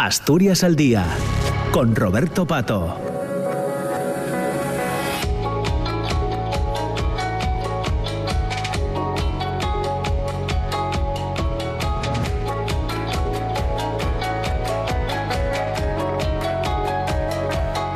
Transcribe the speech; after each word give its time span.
Asturias 0.00 0.62
al 0.62 0.76
Día, 0.76 1.04
con 1.72 1.96
Roberto 1.96 2.46
Pato. 2.46 2.96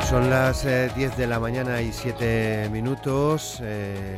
Son 0.09 0.29
las 0.29 0.65
10 0.65 0.65
eh, 0.65 1.09
de 1.15 1.25
la 1.25 1.39
mañana 1.39 1.81
y 1.81 1.93
7 1.93 2.67
minutos. 2.69 3.59
Eh, 3.61 4.17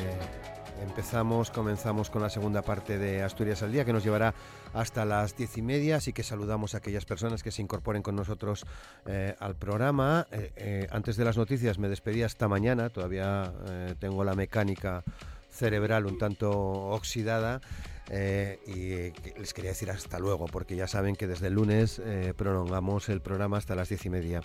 empezamos, 0.81 1.51
comenzamos 1.51 2.09
con 2.09 2.21
la 2.21 2.29
segunda 2.29 2.61
parte 2.61 2.97
de 2.97 3.23
Asturias 3.23 3.63
al 3.63 3.71
Día 3.71 3.85
que 3.85 3.93
nos 3.93 4.03
llevará 4.03 4.33
hasta 4.73 5.05
las 5.05 5.35
diez 5.37 5.57
y 5.57 5.61
media, 5.61 5.97
así 5.97 6.13
que 6.13 6.23
saludamos 6.23 6.73
a 6.73 6.77
aquellas 6.77 7.05
personas 7.05 7.43
que 7.43 7.51
se 7.51 7.61
incorporen 7.61 8.01
con 8.01 8.15
nosotros 8.15 8.65
eh, 9.05 9.35
al 9.39 9.55
programa. 9.55 10.27
antes 10.91 11.17
de 11.17 11.25
las 11.25 11.37
noticias 11.37 11.79
me 11.79 11.89
despedí 11.89 12.23
hasta 12.23 12.47
mañana, 12.47 12.89
todavía 12.89 13.51
tengo 13.99 14.23
la 14.23 14.35
mecánica 14.35 15.03
cerebral 15.55 16.05
un 16.05 16.17
tanto 16.17 16.51
oxidada. 16.51 17.61
Eh, 18.11 18.59
y 18.67 19.39
les 19.39 19.53
quería 19.53 19.71
decir 19.71 19.89
hasta 19.89 20.19
luego, 20.19 20.45
porque 20.45 20.75
ya 20.75 20.87
saben 20.87 21.15
que 21.15 21.25
desde 21.25 21.47
el 21.47 21.53
lunes 21.53 21.99
eh, 21.99 22.33
prolongamos 22.37 23.09
el 23.09 23.19
programa 23.19 23.57
hasta 23.57 23.73
las 23.73 23.89
diez 23.89 24.05
y 24.05 24.09
media 24.09 24.41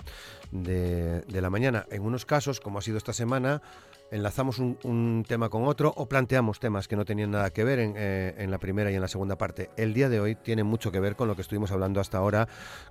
de 0.50 1.40
la 1.40 1.50
mañana. 1.50 1.86
En 1.90 2.02
unos 2.02 2.24
casos, 2.24 2.60
como 2.60 2.78
ha 2.78 2.82
sido 2.82 2.96
esta 2.96 3.12
semana, 3.12 3.60
enlazamos 4.10 4.58
un, 4.58 5.24
tema 5.26 5.48
con 5.48 5.64
otro 5.64 5.92
o 5.96 6.06
planteamos 6.06 6.60
temas 6.60 6.88
que 6.88 6.96
no 6.96 7.04
tenían 7.04 7.30
nada 7.30 7.50
que 7.50 7.64
ver 7.64 7.78
eh, 7.78 8.34
en, 8.38 8.50
la 8.50 8.58
primera 8.58 8.90
y 8.90 8.94
en 8.94 9.00
la 9.00 9.08
segunda 9.08 9.36
parte. 9.36 9.70
El 9.76 9.94
día 9.94 10.08
de 10.08 10.20
hoy 10.20 10.34
tiene 10.34 10.64
mucho 10.64 10.90
que 10.90 11.00
ver 11.00 11.16
con 11.16 11.28
lo 11.28 11.36
que 11.36 11.42
estuvimos 11.42 11.70
hablando 11.72 12.00
hasta 12.00 12.18
ahora 12.18 12.48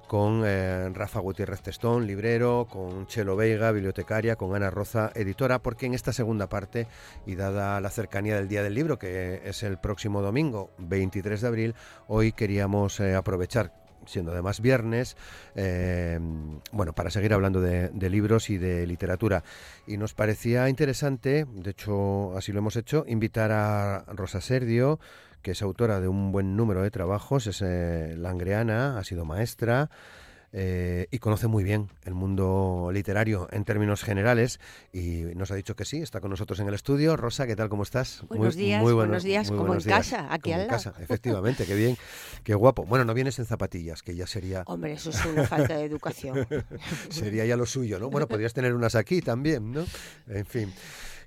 con 0.07 0.43
eh, 0.45 0.89
Rafa 0.93 1.19
Gutiérrez 1.19 1.61
Testón, 1.61 2.07
librero, 2.07 2.67
con 2.69 3.07
Chelo 3.07 3.35
Veiga, 3.35 3.71
bibliotecaria, 3.71 4.35
con 4.35 4.55
Ana 4.55 4.69
Roza, 4.69 5.11
editora, 5.15 5.59
porque 5.59 5.85
en 5.85 5.93
esta 5.93 6.13
segunda 6.13 6.47
parte, 6.47 6.87
y 7.25 7.35
dada 7.35 7.79
la 7.81 7.89
cercanía 7.89 8.35
del 8.35 8.47
Día 8.47 8.63
del 8.63 8.73
Libro, 8.73 8.97
que 8.97 9.41
es 9.43 9.63
el 9.63 9.77
próximo 9.77 10.21
domingo, 10.21 10.71
23 10.79 11.41
de 11.41 11.47
abril, 11.47 11.75
hoy 12.07 12.31
queríamos 12.31 12.99
eh, 12.99 13.15
aprovechar 13.15 13.88
siendo 14.09 14.31
además 14.31 14.59
viernes, 14.59 15.15
eh, 15.55 16.19
bueno, 16.71 16.93
para 16.93 17.09
seguir 17.11 17.33
hablando 17.33 17.61
de, 17.61 18.09
libros 18.09 18.49
y 18.49 18.57
de 18.57 18.85
literatura. 18.87 19.43
Y 19.87 19.97
nos 19.97 20.13
parecía 20.13 20.67
interesante, 20.67 21.45
de 21.51 21.71
hecho 21.71 22.35
así 22.35 22.51
lo 22.51 22.59
hemos 22.59 22.75
hecho, 22.75 23.05
invitar 23.07 23.51
a 23.51 24.03
Rosa 24.07 24.41
Serdio, 24.41 24.99
que 25.41 25.51
es 25.51 25.61
autora 25.61 26.01
de 26.01 26.07
un 26.07 26.31
buen 26.31 26.57
número 26.57 26.81
de 26.81 26.91
trabajos, 26.91 27.47
es 27.47 27.61
eh, 27.61 28.15
langreana, 28.17 28.97
ha 28.97 29.03
sido 29.03 29.25
maestra, 29.25 29.89
eh, 30.51 31.07
y 31.11 31.19
conoce 31.19 31.47
muy 31.47 31.63
bien 31.63 31.89
el 32.05 32.13
mundo 32.13 32.89
literario 32.91 33.47
en 33.51 33.65
términos 33.65 34.03
generales 34.03 34.59
y 34.91 35.21
nos 35.35 35.51
ha 35.51 35.55
dicho 35.55 35.75
que 35.75 35.85
sí, 35.85 35.97
está 35.97 36.21
con 36.21 36.31
nosotros 36.31 36.59
en 36.59 36.67
el 36.67 36.73
estudio. 36.73 37.15
Rosa, 37.17 37.45
¿qué 37.45 37.55
tal? 37.55 37.69
¿Cómo 37.69 37.83
estás? 37.83 38.23
Buenos 38.29 38.55
días, 38.55 38.81
muy 38.81 38.93
buenos, 38.93 39.23
días, 39.23 39.51
como 39.51 39.73
en 39.73 39.81
casa, 39.81 40.27
aquí 40.33 40.51
al 40.51 40.67
lado. 40.67 40.71
En 40.71 40.75
casa, 40.75 40.93
efectivamente, 40.99 41.65
qué 41.65 41.75
bien, 41.75 41.97
qué 42.43 42.55
guapo. 42.55 42.85
Bueno, 42.85 43.05
no 43.05 43.13
vienes 43.13 43.37
en 43.39 43.45
zapatillas, 43.45 44.01
que 44.01 44.15
ya 44.15 44.25
sería... 44.27 44.63
Hombre, 44.65 44.93
eso 44.93 45.11
es 45.11 45.25
una 45.25 45.45
falta 45.45 45.77
de 45.77 45.85
educación. 45.85 46.47
sería 47.09 47.45
ya 47.45 47.55
lo 47.55 47.65
suyo, 47.65 47.99
¿no? 47.99 48.09
Bueno, 48.09 48.27
podrías 48.27 48.53
tener 48.53 48.73
unas 48.73 48.95
aquí 48.95 49.21
también, 49.21 49.71
¿no? 49.71 49.85
En 50.27 50.45
fin 50.45 50.73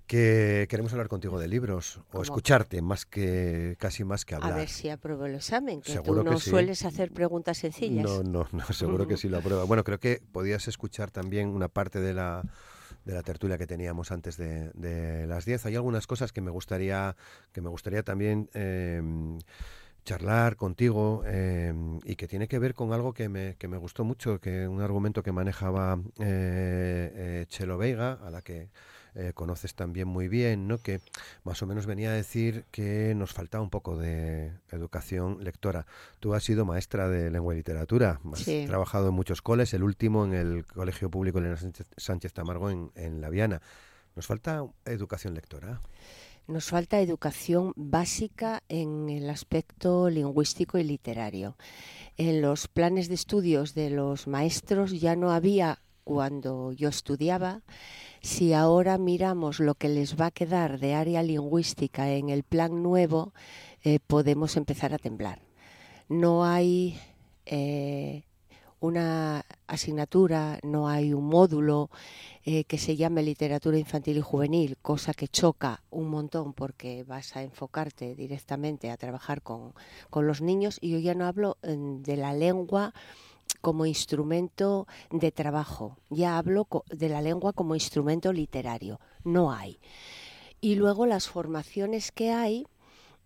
que 0.07 0.67
queremos 0.69 0.93
hablar 0.93 1.09
contigo 1.09 1.39
de 1.39 1.49
libros 1.49 2.01
o 2.13 2.23
escucharte 2.23 2.83
más 2.83 3.07
que 3.07 3.77
casi 3.79 4.05
más 4.05 4.25
que 4.25 4.35
hablar. 4.35 4.53
A 4.53 4.57
ver 4.57 4.69
si 4.69 4.89
apruebo 4.91 5.27
el 5.27 5.35
examen, 5.37 5.81
que 5.81 5.99
tú 5.99 6.23
no 6.23 6.39
sueles 6.39 6.85
hacer 6.85 7.13
preguntas 7.13 7.59
sencillas. 7.59 8.05
No, 8.05 8.23
no, 8.23 8.49
no, 8.53 8.65
seguro 8.73 9.07
que 9.07 9.17
sí 9.17 9.29
lo 9.29 9.39
aprueba. 9.39 9.65
Bueno, 9.65 9.85
creo 9.85 9.99
que 9.99 10.21
podías 10.33 10.69
escuchar 10.69 11.11
también 11.11 11.49
una 11.49 11.69
parte 11.69 12.01
de 12.01 12.15
la 12.15 12.45
de 13.05 13.15
la 13.15 13.23
tertulia 13.23 13.59
que 13.59 13.67
teníamos 13.67 14.13
antes 14.13 14.37
de, 14.37 15.27
las 15.27 15.45
10. 15.45 15.67
Hay 15.67 15.77
algunas 15.77 16.07
cosas 16.07 16.33
que 16.33 16.41
me 16.41 16.51
gustaría 16.51 17.17
que 17.53 17.61
me 17.61 17.69
gustaría 17.69 18.03
también 18.03 18.49
em, 18.55 19.39
charlar 20.05 20.57
contigo 20.57 21.23
em, 21.27 22.01
y 22.05 22.17
que 22.17 22.29
tiene 22.29 22.49
que 22.49 22.59
ver 22.59 22.75
con 22.75 22.93
algo 22.93 23.13
que 23.13 23.29
me, 23.29 23.57
que 23.57 23.69
me 23.69 23.77
gustó 23.77 24.05
mucho, 24.05 24.41
que 24.41 24.69
un 24.69 24.81
argumento 24.81 25.23
que 25.23 25.33
manejaba 25.33 25.99
eh, 26.19 27.13
eh, 27.15 27.47
Chelo 27.49 27.79
Veiga, 27.79 28.19
a 28.25 28.31
la 28.31 28.43
que 28.43 28.69
eh, 29.15 29.33
conoces 29.35 29.75
también 29.75 30.09
muy 30.09 30.29
bien, 30.29 30.67
¿no? 30.69 30.79
que 30.79 31.01
más 31.45 31.63
o 31.63 31.67
menos 31.67 31.87
venía 31.87 32.11
a 32.11 32.15
decir 32.15 32.65
que 32.71 33.15
nos 33.15 33.33
faltaba 33.33 33.63
un 33.63 33.71
poco 33.71 33.97
de 33.97 34.53
educación 34.71 35.45
lectora. 35.45 35.87
Tú 36.21 36.35
has 36.35 36.45
sido 36.45 36.65
maestra 36.65 37.09
de 37.09 37.31
lengua 37.31 37.55
y 37.55 37.59
literatura, 37.59 38.21
has 38.33 38.45
trabajado 38.45 39.09
en 39.09 39.15
muchos 39.15 39.43
coles, 39.43 39.75
el 39.75 39.83
último 39.83 40.25
en 40.25 40.35
el 40.35 40.67
Colegio 40.67 41.11
Público 41.11 41.39
Elena 41.39 41.59
Sánchez, 41.97 42.33
Tamargo 42.33 42.71
en, 42.71 42.91
en 42.95 43.21
La 43.21 43.29
Viana. 43.29 43.61
¿Nos 44.15 44.27
falta 44.27 44.65
educación 44.85 45.35
lectora? 45.35 45.81
Nos 46.49 46.67
falta 46.67 47.01
educación 47.01 47.73
básica 47.77 48.63
en 48.69 49.09
el 49.09 49.31
aspecto 49.31 50.11
lingüístico 50.11 50.77
y 50.79 50.85
literario. 50.85 51.57
En 52.17 52.43
los 52.43 52.67
planes 52.67 53.09
de 53.09 53.15
estudios 53.15 53.75
de 53.75 53.91
los 53.91 54.27
maestros 54.27 55.01
ya 55.01 55.15
no 55.15 55.31
había 55.31 55.79
cuando 56.05 56.73
yo 56.73 56.89
estudiaba 56.89 57.63
si 58.23 58.53
ahora 58.53 58.99
miramos 58.99 59.59
lo 59.59 59.75
que 59.75 59.89
les 59.89 60.19
va 60.19 60.27
a 60.27 60.31
quedar 60.31 60.79
de 60.79 60.95
área 60.95 61.23
lingüística 61.25 62.09
en 62.11 62.29
el 62.29 62.45
plan 62.45 62.83
nuevo, 62.83 63.35
eh, 63.83 63.99
podemos 64.07 64.57
empezar 64.57 64.95
a 64.95 64.99
temblar. 64.99 65.41
No 66.09 66.45
hay 66.45 67.01
eh, 67.47 68.23
una 68.79 69.45
asignatura, 69.67 70.61
no 70.63 70.89
hay 70.89 71.13
un 71.13 71.25
módulo 71.25 71.91
eh, 72.45 72.63
que 72.65 72.79
se 72.79 72.95
llame 72.95 73.25
literatura 73.25 73.77
infantil 73.77 74.19
y 74.19 74.21
juvenil, 74.21 74.77
cosa 74.81 75.15
que 75.15 75.27
choca 75.27 75.83
un 75.91 76.09
montón 76.09 76.53
porque 76.53 77.03
vas 77.03 77.35
a 77.35 77.43
enfocarte 77.43 78.15
directamente 78.15 78.91
a 78.91 78.97
trabajar 78.97 79.43
con, 79.43 79.75
con 80.11 80.29
los 80.29 80.43
niños 80.43 80.79
y 80.81 80.91
yo 80.91 81.01
ya 81.01 81.15
no 81.15 81.27
hablo 81.27 81.59
de 81.63 82.17
la 82.17 82.35
lengua 82.35 82.95
como 83.63 83.87
instrumento 83.87 84.87
de 85.11 85.33
trabajo, 85.33 85.97
ya 86.11 86.37
hablo 86.37 86.69
de 86.91 87.09
la 87.09 87.23
lengua 87.23 87.55
como 87.55 87.75
instrumento 87.75 88.33
literario, 88.33 89.01
no 89.25 89.53
hay. 89.53 89.79
Y 90.61 90.75
luego 90.75 91.07
las 91.07 91.29
formaciones 91.29 92.13
que 92.13 92.33
hay 92.33 92.67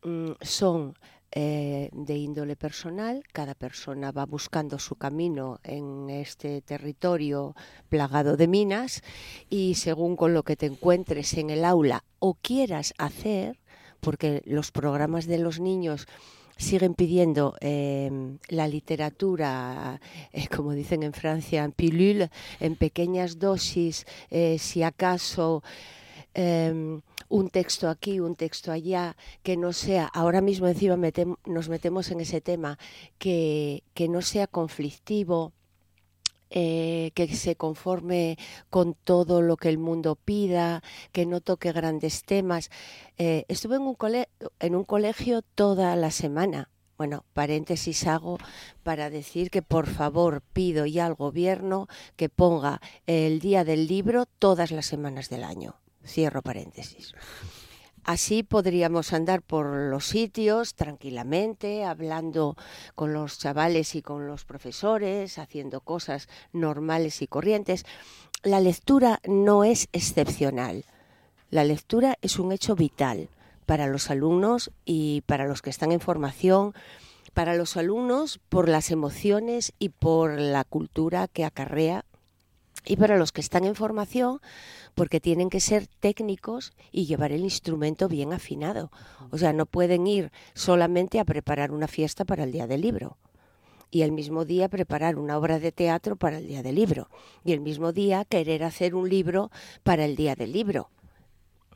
mm, 0.04 0.32
son 0.42 0.94
eh, 1.32 1.90
de 1.92 2.16
índole 2.16 2.56
personal, 2.56 3.22
cada 3.32 3.54
persona 3.54 4.12
va 4.12 4.24
buscando 4.24 4.78
su 4.78 4.94
camino 4.94 5.58
en 5.64 6.08
este 6.08 6.62
territorio 6.62 7.54
plagado 7.88 8.36
de 8.36 8.46
minas 8.46 9.02
y 9.50 9.74
según 9.74 10.16
con 10.16 10.32
lo 10.32 10.44
que 10.44 10.56
te 10.56 10.66
encuentres 10.66 11.34
en 11.34 11.50
el 11.50 11.64
aula 11.64 12.04
o 12.20 12.34
quieras 12.34 12.94
hacer, 12.96 13.60
porque 14.00 14.42
los 14.46 14.70
programas 14.70 15.26
de 15.26 15.38
los 15.38 15.60
niños 15.60 16.06
siguen 16.56 16.94
pidiendo 16.94 17.56
em, 17.60 18.38
la 18.48 18.66
literatura, 18.66 20.00
eh, 20.32 20.48
como 20.48 20.72
dicen 20.72 21.02
en 21.02 21.12
Francia, 21.12 21.64
en 21.64 21.72
pilule, 21.72 22.30
en 22.60 22.76
pequeñas 22.76 23.38
dosis, 23.38 24.06
eh, 24.30 24.58
si 24.58 24.82
acaso 24.82 25.62
em, 26.34 27.02
un 27.28 27.50
texto 27.50 27.88
aquí, 27.88 28.20
un 28.20 28.36
texto 28.36 28.72
allá, 28.72 29.16
que 29.42 29.56
no 29.56 29.72
sea, 29.72 30.06
ahora 30.06 30.40
mismo 30.40 30.68
encima 30.68 30.96
nos 31.44 31.68
metemos 31.68 32.10
en 32.10 32.20
ese 32.20 32.40
tema, 32.40 32.78
que, 33.18 33.82
que 33.94 34.08
no 34.08 34.22
sea 34.22 34.46
conflictivo, 34.46 35.52
eh, 36.50 37.10
que 37.14 37.34
se 37.34 37.56
conforme 37.56 38.38
con 38.70 38.94
todo 38.94 39.42
lo 39.42 39.56
que 39.56 39.68
el 39.68 39.78
mundo 39.78 40.16
pida, 40.16 40.82
que 41.12 41.26
no 41.26 41.40
toque 41.40 41.72
grandes 41.72 42.22
temas. 42.24 42.70
Eh, 43.18 43.44
estuve 43.48 43.76
en 43.76 43.82
un, 43.82 43.96
en 44.60 44.74
un 44.74 44.84
colegio 44.84 45.42
toda 45.42 45.96
la 45.96 46.10
semana. 46.10 46.70
Bueno, 46.96 47.24
paréntesis 47.34 48.06
hago 48.06 48.38
para 48.82 49.10
decir 49.10 49.50
que 49.50 49.60
por 49.60 49.86
favor 49.86 50.40
pido 50.52 50.86
ya 50.86 51.04
al 51.04 51.14
gobierno 51.14 51.88
que 52.16 52.30
ponga 52.30 52.80
el 53.06 53.40
día 53.40 53.64
del 53.64 53.86
libro 53.86 54.24
todas 54.24 54.70
las 54.70 54.86
semanas 54.86 55.28
del 55.28 55.44
año. 55.44 55.76
Cierro 56.04 56.40
paréntesis. 56.40 57.12
Así 58.06 58.44
podríamos 58.44 59.12
andar 59.12 59.42
por 59.42 59.66
los 59.66 60.06
sitios 60.06 60.76
tranquilamente, 60.76 61.84
hablando 61.84 62.56
con 62.94 63.12
los 63.12 63.40
chavales 63.40 63.96
y 63.96 64.02
con 64.02 64.28
los 64.28 64.44
profesores, 64.44 65.38
haciendo 65.38 65.80
cosas 65.80 66.28
normales 66.52 67.20
y 67.20 67.26
corrientes. 67.26 67.84
La 68.44 68.60
lectura 68.60 69.18
no 69.26 69.64
es 69.64 69.88
excepcional. 69.92 70.84
La 71.50 71.64
lectura 71.64 72.16
es 72.22 72.38
un 72.38 72.52
hecho 72.52 72.76
vital 72.76 73.28
para 73.66 73.88
los 73.88 74.08
alumnos 74.08 74.70
y 74.84 75.22
para 75.22 75.48
los 75.48 75.60
que 75.60 75.70
están 75.70 75.90
en 75.90 75.98
formación, 75.98 76.74
para 77.34 77.56
los 77.56 77.76
alumnos 77.76 78.38
por 78.48 78.68
las 78.68 78.92
emociones 78.92 79.72
y 79.80 79.88
por 79.88 80.38
la 80.38 80.62
cultura 80.62 81.26
que 81.26 81.44
acarrea 81.44 82.04
y 82.86 82.96
para 82.96 83.18
los 83.18 83.32
que 83.32 83.40
están 83.40 83.64
en 83.64 83.74
formación 83.74 84.40
porque 84.94 85.20
tienen 85.20 85.50
que 85.50 85.60
ser 85.60 85.86
técnicos 85.86 86.72
y 86.92 87.04
llevar 87.06 87.32
el 87.32 87.42
instrumento 87.42 88.08
bien 88.08 88.32
afinado. 88.32 88.90
O 89.30 89.38
sea, 89.38 89.52
no 89.52 89.66
pueden 89.66 90.06
ir 90.06 90.32
solamente 90.54 91.20
a 91.20 91.24
preparar 91.24 91.72
una 91.72 91.88
fiesta 91.88 92.24
para 92.24 92.44
el 92.44 92.52
día 92.52 92.66
del 92.66 92.80
libro. 92.80 93.18
y 93.88 94.02
el 94.02 94.10
mismo 94.10 94.44
día 94.44 94.68
preparar 94.68 95.16
una 95.16 95.38
obra 95.38 95.60
de 95.60 95.70
teatro 95.70 96.16
para 96.16 96.38
el 96.38 96.48
Día 96.48 96.62
del 96.62 96.74
Libro 96.74 97.08
y 97.44 97.52
el 97.52 97.60
mismo 97.60 97.92
día 97.92 98.24
querer 98.24 98.64
hacer 98.64 98.96
un 98.96 99.08
libro 99.08 99.50
para 99.84 100.04
el 100.04 100.16
Día 100.16 100.34
del 100.34 100.52
Libro. 100.52 100.90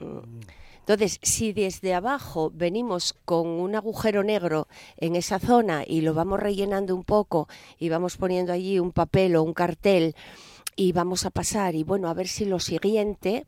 Mm. 0.01 0.41
Entonces, 0.81 1.21
si 1.23 1.53
desde 1.53 1.95
abajo 1.95 2.51
venimos 2.53 3.15
con 3.25 3.47
un 3.47 3.77
agujero 3.77 4.25
negro 4.25 4.67
en 4.97 5.15
esa 5.15 5.39
zona 5.39 5.85
y 5.87 6.01
lo 6.01 6.15
vamos 6.15 6.41
rellenando 6.41 6.97
un 6.97 7.05
poco 7.05 7.49
y 7.79 7.91
vamos 7.91 8.17
poniendo 8.17 8.53
allí 8.53 8.81
un 8.81 8.91
papel 8.91 9.37
o 9.37 9.45
un 9.45 9.55
cartel 9.55 10.17
y 10.77 10.93
vamos 10.93 11.27
a 11.27 11.31
pasar 11.31 11.75
y 11.75 11.85
bueno, 11.85 12.09
a 12.09 12.15
ver 12.15 12.29
si 12.29 12.45
lo 12.45 12.59
siguiente 12.61 13.45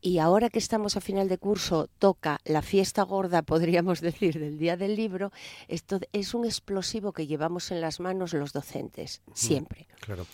y 0.00 0.18
ahora 0.18 0.48
que 0.50 0.58
estamos 0.58 0.96
a 0.96 1.00
final 1.00 1.28
de 1.28 1.38
curso 1.38 1.88
toca 1.98 2.40
la 2.44 2.62
fiesta 2.62 3.02
gorda, 3.02 3.42
podríamos 3.42 4.00
decir, 4.00 4.38
del 4.38 4.58
Día 4.58 4.76
del 4.76 4.96
Libro, 4.96 5.32
esto 5.66 6.00
es 6.12 6.34
un 6.34 6.44
explosivo 6.44 7.12
que 7.12 7.26
llevamos 7.26 7.70
en 7.70 7.80
las 7.80 8.00
manos 8.00 8.32
los 8.34 8.52
docentes, 8.52 9.22
siempre. 9.34 9.88
Claro. 10.00 10.26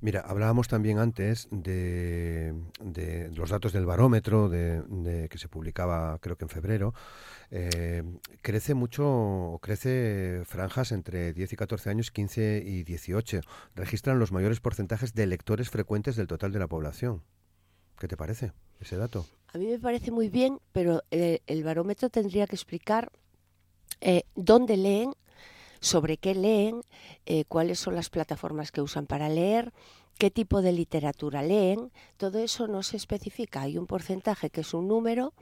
Mira, 0.00 0.20
hablábamos 0.20 0.68
también 0.68 0.98
antes 0.98 1.48
de, 1.50 2.54
los 3.34 3.50
datos 3.50 3.72
del 3.72 3.86
barómetro 3.86 4.48
de, 4.48 5.28
que 5.30 5.38
se 5.38 5.48
publicaba 5.48 6.18
creo 6.18 6.36
que 6.36 6.44
en 6.44 6.48
febrero. 6.48 6.94
Eh, 7.50 8.02
crece 8.40 8.74
mucho, 8.74 9.58
crece 9.62 10.42
franjas 10.46 10.90
entre 10.90 11.32
10 11.32 11.52
y 11.52 11.56
14 11.56 11.90
años, 11.90 12.10
15 12.10 12.62
y 12.64 12.82
18. 12.82 13.40
Registran 13.74 14.18
los 14.18 14.32
mayores 14.32 14.60
porcentajes 14.60 15.14
de 15.14 15.26
lectores 15.26 15.70
frecuentes 15.70 16.16
del 16.16 16.26
total 16.26 16.52
de 16.52 16.58
la 16.58 16.66
población. 16.66 17.22
¿Qué 18.02 18.08
te 18.08 18.16
parece 18.16 18.50
ese 18.80 18.96
dato? 18.96 19.26
A 19.54 19.58
mí 19.58 19.68
me 19.68 19.78
parece 19.78 20.10
muy 20.10 20.28
bien, 20.28 20.58
pero 20.72 21.04
eh, 21.12 21.38
el 21.46 21.62
barómetro 21.62 22.10
tendría 22.10 22.48
que 22.48 22.56
explicar 22.56 23.12
eh, 24.00 24.24
dónde 24.34 24.76
leen, 24.76 25.14
sobre 25.78 26.16
qué 26.16 26.34
leen, 26.34 26.80
eh, 27.26 27.44
cuáles 27.44 27.78
son 27.78 27.94
las 27.94 28.10
plataformas 28.10 28.72
que 28.72 28.80
usan 28.80 29.06
para 29.06 29.28
leer, 29.28 29.72
qué 30.18 30.32
tipo 30.32 30.62
de 30.62 30.72
literatura 30.72 31.42
leen. 31.42 31.92
Todo 32.16 32.40
eso 32.40 32.66
no 32.66 32.82
se 32.82 32.96
especifica. 32.96 33.60
Hay 33.60 33.78
un 33.78 33.86
porcentaje 33.86 34.50
que 34.50 34.62
es 34.62 34.74
un 34.74 34.88
número, 34.88 35.32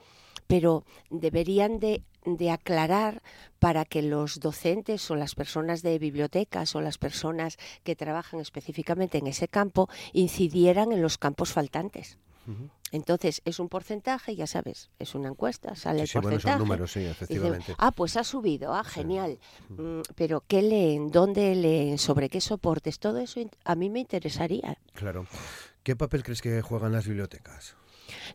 pero 0.47 0.85
deberían 1.09 1.81
de, 1.81 2.03
de, 2.27 2.51
aclarar 2.51 3.23
para 3.59 3.87
que 3.87 4.03
los 4.03 4.39
docentes 4.39 5.11
o 5.11 5.17
las 5.17 5.35
personas 5.35 5.81
de 5.81 5.99
bibliotecas 5.99 6.75
o 6.75 6.83
las 6.83 6.99
personas 6.99 7.57
que 7.85 7.97
trabajan 7.97 8.39
específicamente 8.39 9.17
en 9.17 9.29
ese 9.29 9.49
campo 9.49 9.89
incidieran 10.13 10.93
en 10.93 11.01
los 11.01 11.17
campos 11.17 11.55
faltantes. 11.55 12.19
Entonces 12.93 13.41
es 13.45 13.61
un 13.61 13.69
porcentaje, 13.69 14.35
ya 14.35 14.47
sabes, 14.47 14.91
es 14.99 15.15
una 15.15 15.29
encuesta, 15.29 15.77
sale 15.77 16.03
el 16.03 16.09
porcentaje. 16.09 16.59
números, 16.59 16.93
sí, 16.93 17.01
efectivamente. 17.01 17.75
ah, 17.79 17.93
pues 17.93 18.17
ha 18.17 18.25
subido, 18.25 18.75
ah, 18.75 18.83
genial. 18.83 19.39
Mm, 19.69 20.01
pero 20.17 20.43
¿qué 20.47 20.63
leen? 20.63 21.11
¿Dónde 21.11 21.55
leen? 21.55 21.99
¿Sobre 21.99 22.29
qué 22.29 22.41
soportes? 22.41 22.99
Todo 22.99 23.19
eso 23.19 23.41
a 23.65 23.75
mí 23.77 23.91
me 23.91 24.01
interesaría. 24.01 24.77
Claro. 24.95 25.27
¿Qué 25.83 25.95
papel 25.97 26.23
crees 26.25 26.43
que 26.43 26.61
juegan 26.63 26.93
las 26.93 27.07
bibliotecas? 27.07 27.77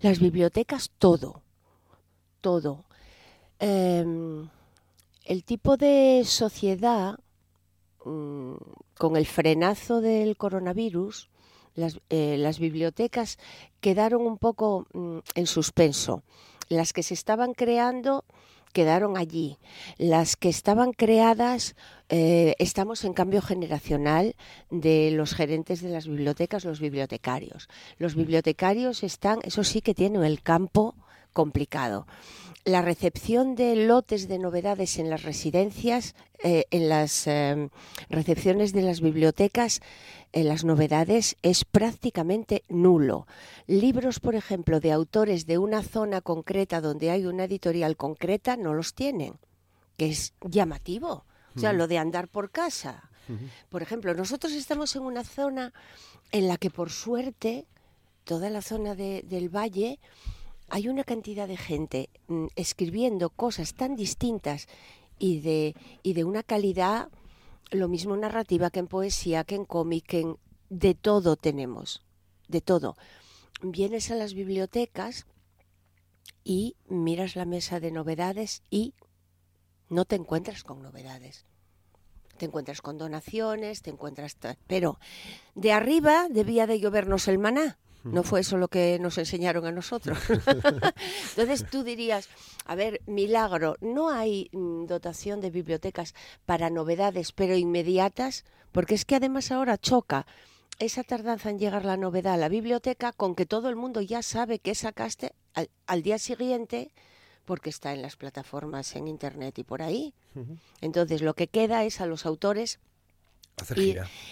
Las 0.01 0.19
bibliotecas, 0.19 0.91
todo. 0.97 1.41
Todo. 2.41 2.85
Em, 3.59 4.47
el 5.25 5.43
tipo 5.43 5.77
de 5.77 6.23
sociedad, 6.25 7.19
mm, 8.05 8.55
con 8.97 9.15
el 9.17 9.25
frenazo 9.25 10.01
del 10.01 10.37
coronavirus, 10.37 11.29
eh, 12.09 12.37
las, 12.37 12.59
bibliotecas 12.59 13.37
quedaron 13.81 14.21
un 14.21 14.37
poco 14.37 14.87
mm, 14.93 15.19
en 15.35 15.47
suspenso. 15.47 16.23
Las 16.69 16.93
que 16.93 17.03
se 17.03 17.13
estaban 17.13 17.53
creando 17.53 18.25
quedaron 18.73 19.17
allí. 19.17 19.57
Las 19.97 20.35
que 20.35 20.49
estaban 20.49 20.91
creadas, 20.91 21.75
eh, 22.09 22.55
estamos 22.59 23.05
en 23.05 23.13
cambio 23.13 23.41
generacional 23.41 24.35
de 24.69 25.11
los 25.11 25.33
gerentes 25.33 25.81
de 25.81 25.89
las 25.89 26.07
bibliotecas, 26.07 26.65
los 26.65 26.81
bibliotecarios. 26.81 27.69
Los 27.97 28.15
bibliotecarios 28.15 29.03
están, 29.03 29.39
eso 29.43 29.63
sí 29.63 29.81
que 29.81 29.93
tienen 29.93 30.23
el 30.23 30.41
campo 30.41 30.95
complicado 31.31 32.05
la 32.65 32.81
recepción 32.81 33.55
de 33.55 33.75
lotes 33.75 34.27
de 34.27 34.39
novedades 34.39 34.97
en 34.97 35.11
las 35.11 35.21
residencias, 35.21 36.15
eh, 36.43 36.65
en 36.71 36.89
las 36.89 37.27
em, 37.27 37.69
recepciones 38.09 38.73
de 38.73 38.81
las 38.81 39.01
bibliotecas, 39.01 39.81
en 40.33 40.47
las 40.47 40.65
novedades 40.65 41.37
es 41.43 41.63
prácticamente 41.63 42.63
nulo. 42.67 43.27
Libros, 43.67 44.19
por 44.19 44.33
ejemplo, 44.33 44.79
de 44.79 44.91
autores 44.91 45.45
de 45.45 45.59
una 45.59 45.83
zona 45.83 46.21
concreta 46.21 46.81
donde 46.81 47.11
hay 47.11 47.27
una 47.27 47.43
editorial 47.43 47.95
concreta 47.95 48.57
no 48.57 48.73
los 48.73 48.95
tienen, 48.95 49.35
que 49.95 50.07
es 50.07 50.33
llamativo. 50.41 51.23
O 51.55 51.59
sea, 51.59 51.71
lo 51.71 51.87
de 51.87 51.99
andar 51.99 52.27
por 52.27 52.51
casa. 52.51 53.09
Por 53.69 53.81
ejemplo, 53.81 54.13
nosotros 54.13 54.51
estamos 54.51 54.93
en 54.97 55.03
una 55.03 55.23
zona 55.23 55.71
en 56.33 56.49
la 56.49 56.57
que 56.57 56.69
por 56.69 56.89
suerte 56.89 57.65
toda 58.25 58.49
la 58.49 58.61
zona 58.61 58.93
del 58.93 59.47
valle 59.55 59.99
hay 60.69 60.87
una 60.87 61.03
cantidad 61.03 61.47
de 61.47 61.57
gente 61.57 62.09
mm, 62.27 62.47
escribiendo 62.55 63.29
cosas 63.29 63.73
tan 63.73 63.95
distintas 63.95 64.67
y 65.19 65.39
de, 65.39 65.75
y 66.03 66.13
de 66.13 66.23
una 66.23 66.43
calidad, 66.43 67.09
lo 67.71 67.87
mismo 67.87 68.15
narrativa 68.17 68.69
que 68.69 68.79
en 68.79 68.87
poesía, 68.87 69.43
que 69.43 69.55
en 69.55 69.65
cómic, 69.65 70.05
que 70.05 70.21
en, 70.21 70.37
de 70.69 70.95
todo 70.95 71.35
tenemos, 71.35 72.03
de 72.47 72.61
todo. 72.61 72.97
Vienes 73.61 74.11
a 74.11 74.15
las 74.15 74.33
bibliotecas 74.33 75.25
y 76.43 76.75
miras 76.87 77.35
la 77.35 77.45
mesa 77.45 77.79
de 77.79 77.91
novedades 77.91 78.61
y 78.69 78.93
no 79.89 80.05
te 80.05 80.15
encuentras 80.15 80.63
con 80.63 80.81
novedades. 80.81 81.45
Te 82.37 82.45
encuentras 82.45 82.81
con 82.81 82.97
donaciones, 82.97 83.81
te 83.81 83.91
encuentras... 83.91 84.35
Pero 84.67 84.99
de 85.53 85.71
arriba 85.71 86.27
debía 86.29 86.67
de 86.67 86.79
llovernos 86.79 87.29
el 87.29 87.39
maná 87.39 87.77
no 88.05 88.23
fue 88.23 88.41
eso 88.41 88.57
lo 88.57 88.67
que 88.67 88.99
nos 88.99 89.17
enseñaron 89.17 89.65
a 89.65 89.71
nosotros. 89.71 90.17
Entonces 91.37 91.65
tú 91.69 91.83
dirías, 91.83 92.29
a 92.65 92.75
ver, 92.75 93.01
milagro, 93.07 93.77
no 93.81 94.09
hay 94.09 94.49
mm, 94.51 94.85
dotación 94.85 95.41
de 95.41 95.49
bibliotecas 95.49 96.13
para 96.45 96.69
novedades, 96.69 97.31
pero 97.31 97.57
inmediatas, 97.57 98.45
porque 98.71 98.95
es 98.95 99.05
que 99.05 99.15
además 99.15 99.51
ahora 99.51 99.77
choca 99.77 100.25
esa 100.79 101.03
tardanza 101.03 101.49
en 101.49 101.59
llegar 101.59 101.85
la 101.85 101.97
novedad 101.97 102.33
a 102.33 102.37
la 102.37 102.49
biblioteca 102.49 103.11
con 103.11 103.33
que 103.33 103.45
todo 103.45 103.69
el 103.69 103.75
mundo 103.75 104.01
ya 104.01 104.21
sabe 104.21 104.59
que 104.59 104.75
sacaste 104.75 105.33
al, 105.87 106.03
día 106.03 106.19
siguiente 106.19 106.91
porque 107.45 107.69
está 107.69 107.93
en 107.93 108.01
las 108.01 108.17
plataformas 108.17 108.95
en 108.95 109.07
internet 109.07 109.57
y 109.57 109.63
por 109.63 109.81
ahí. 109.81 110.13
Entonces 110.81 111.21
lo 111.21 111.33
que 111.33 111.47
queda 111.47 111.85
es 111.85 112.01
a 112.01 112.05
los 112.05 112.25
autores 112.25 112.79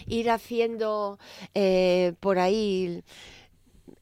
ir, 0.07 0.29
haciendo 0.29 1.17
eh, 1.53 2.13
por 2.19 2.39
ahí 2.39 3.03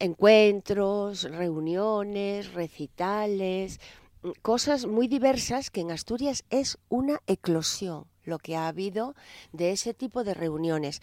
encuentros, 0.01 1.23
reuniones, 1.23 2.53
recitales, 2.53 3.79
mm, 4.23 4.31
cosas 4.41 4.85
muy 4.85 5.07
diversas 5.07 5.69
que 5.69 5.81
en 5.81 5.91
Asturias 5.91 6.43
es 6.49 6.77
una 6.89 7.21
eclosión 7.27 8.05
lo 8.23 8.39
que 8.39 8.55
ha 8.55 8.67
habido 8.67 9.15
de 9.51 9.71
ese 9.71 9.93
tipo 9.93 10.23
de 10.23 10.33
reuniones. 10.33 11.01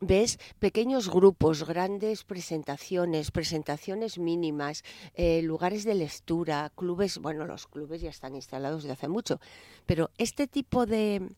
Ves 0.00 0.38
pequeños 0.58 1.08
grupos, 1.08 1.66
grandes 1.66 2.24
presentaciones, 2.24 3.30
presentaciones 3.30 4.18
mínimas, 4.18 4.82
eh, 5.14 5.40
lugares 5.42 5.84
de 5.84 5.94
lectura, 5.94 6.70
clubes, 6.74 7.18
bueno, 7.18 7.46
los 7.46 7.66
clubes 7.66 8.02
ya 8.02 8.10
están 8.10 8.34
instalados 8.34 8.82
desde 8.82 8.94
hace 8.94 9.08
mucho, 9.08 9.40
pero 9.86 10.10
este 10.18 10.46
tipo 10.46 10.84
de, 10.84 11.28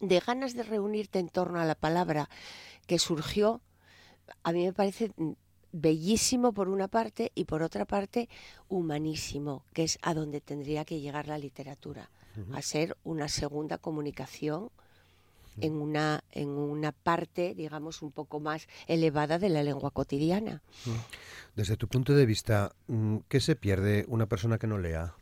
de 0.00 0.20
ganas 0.20 0.54
de 0.54 0.62
reunirte 0.62 1.18
en 1.18 1.28
torno 1.28 1.60
a 1.60 1.64
la 1.64 1.74
palabra 1.74 2.28
que 2.86 2.98
surgió, 2.98 3.60
a 4.42 4.52
mí 4.52 4.64
me 4.64 4.72
parece 4.72 5.12
mm, 5.16 5.32
bellísimo 5.74 6.52
por 6.52 6.68
una 6.68 6.88
parte 6.88 7.32
y 7.34 7.44
por 7.44 7.62
otra 7.62 7.84
parte 7.84 8.28
humanísimo, 8.68 9.64
que 9.72 9.82
es 9.82 9.98
a 10.02 10.14
donde 10.14 10.40
tendría 10.40 10.84
que 10.84 11.00
llegar 11.00 11.26
la 11.26 11.36
literatura, 11.36 12.10
a 12.52 12.62
ser 12.62 12.96
una 13.04 13.28
segunda 13.28 13.78
comunicación 13.78 14.70
en 15.60 15.74
una, 15.74 16.24
en 16.32 16.48
una 16.48 16.92
parte, 16.92 17.54
digamos, 17.54 18.02
un 18.02 18.10
poco 18.10 18.40
más 18.40 18.66
elevada 18.86 19.38
de 19.38 19.48
la 19.48 19.62
lengua 19.62 19.90
cotidiana. 19.90 20.62
Desde 21.54 21.76
tu 21.76 21.86
punto 21.86 22.14
de 22.14 22.26
vista, 22.26 22.72
mm, 22.88 23.18
¿qué 23.28 23.40
se 23.40 23.54
pierde 23.54 24.04
una 24.08 24.26
persona 24.26 24.58
que 24.58 24.66
no 24.66 24.78
lea? 24.78 25.14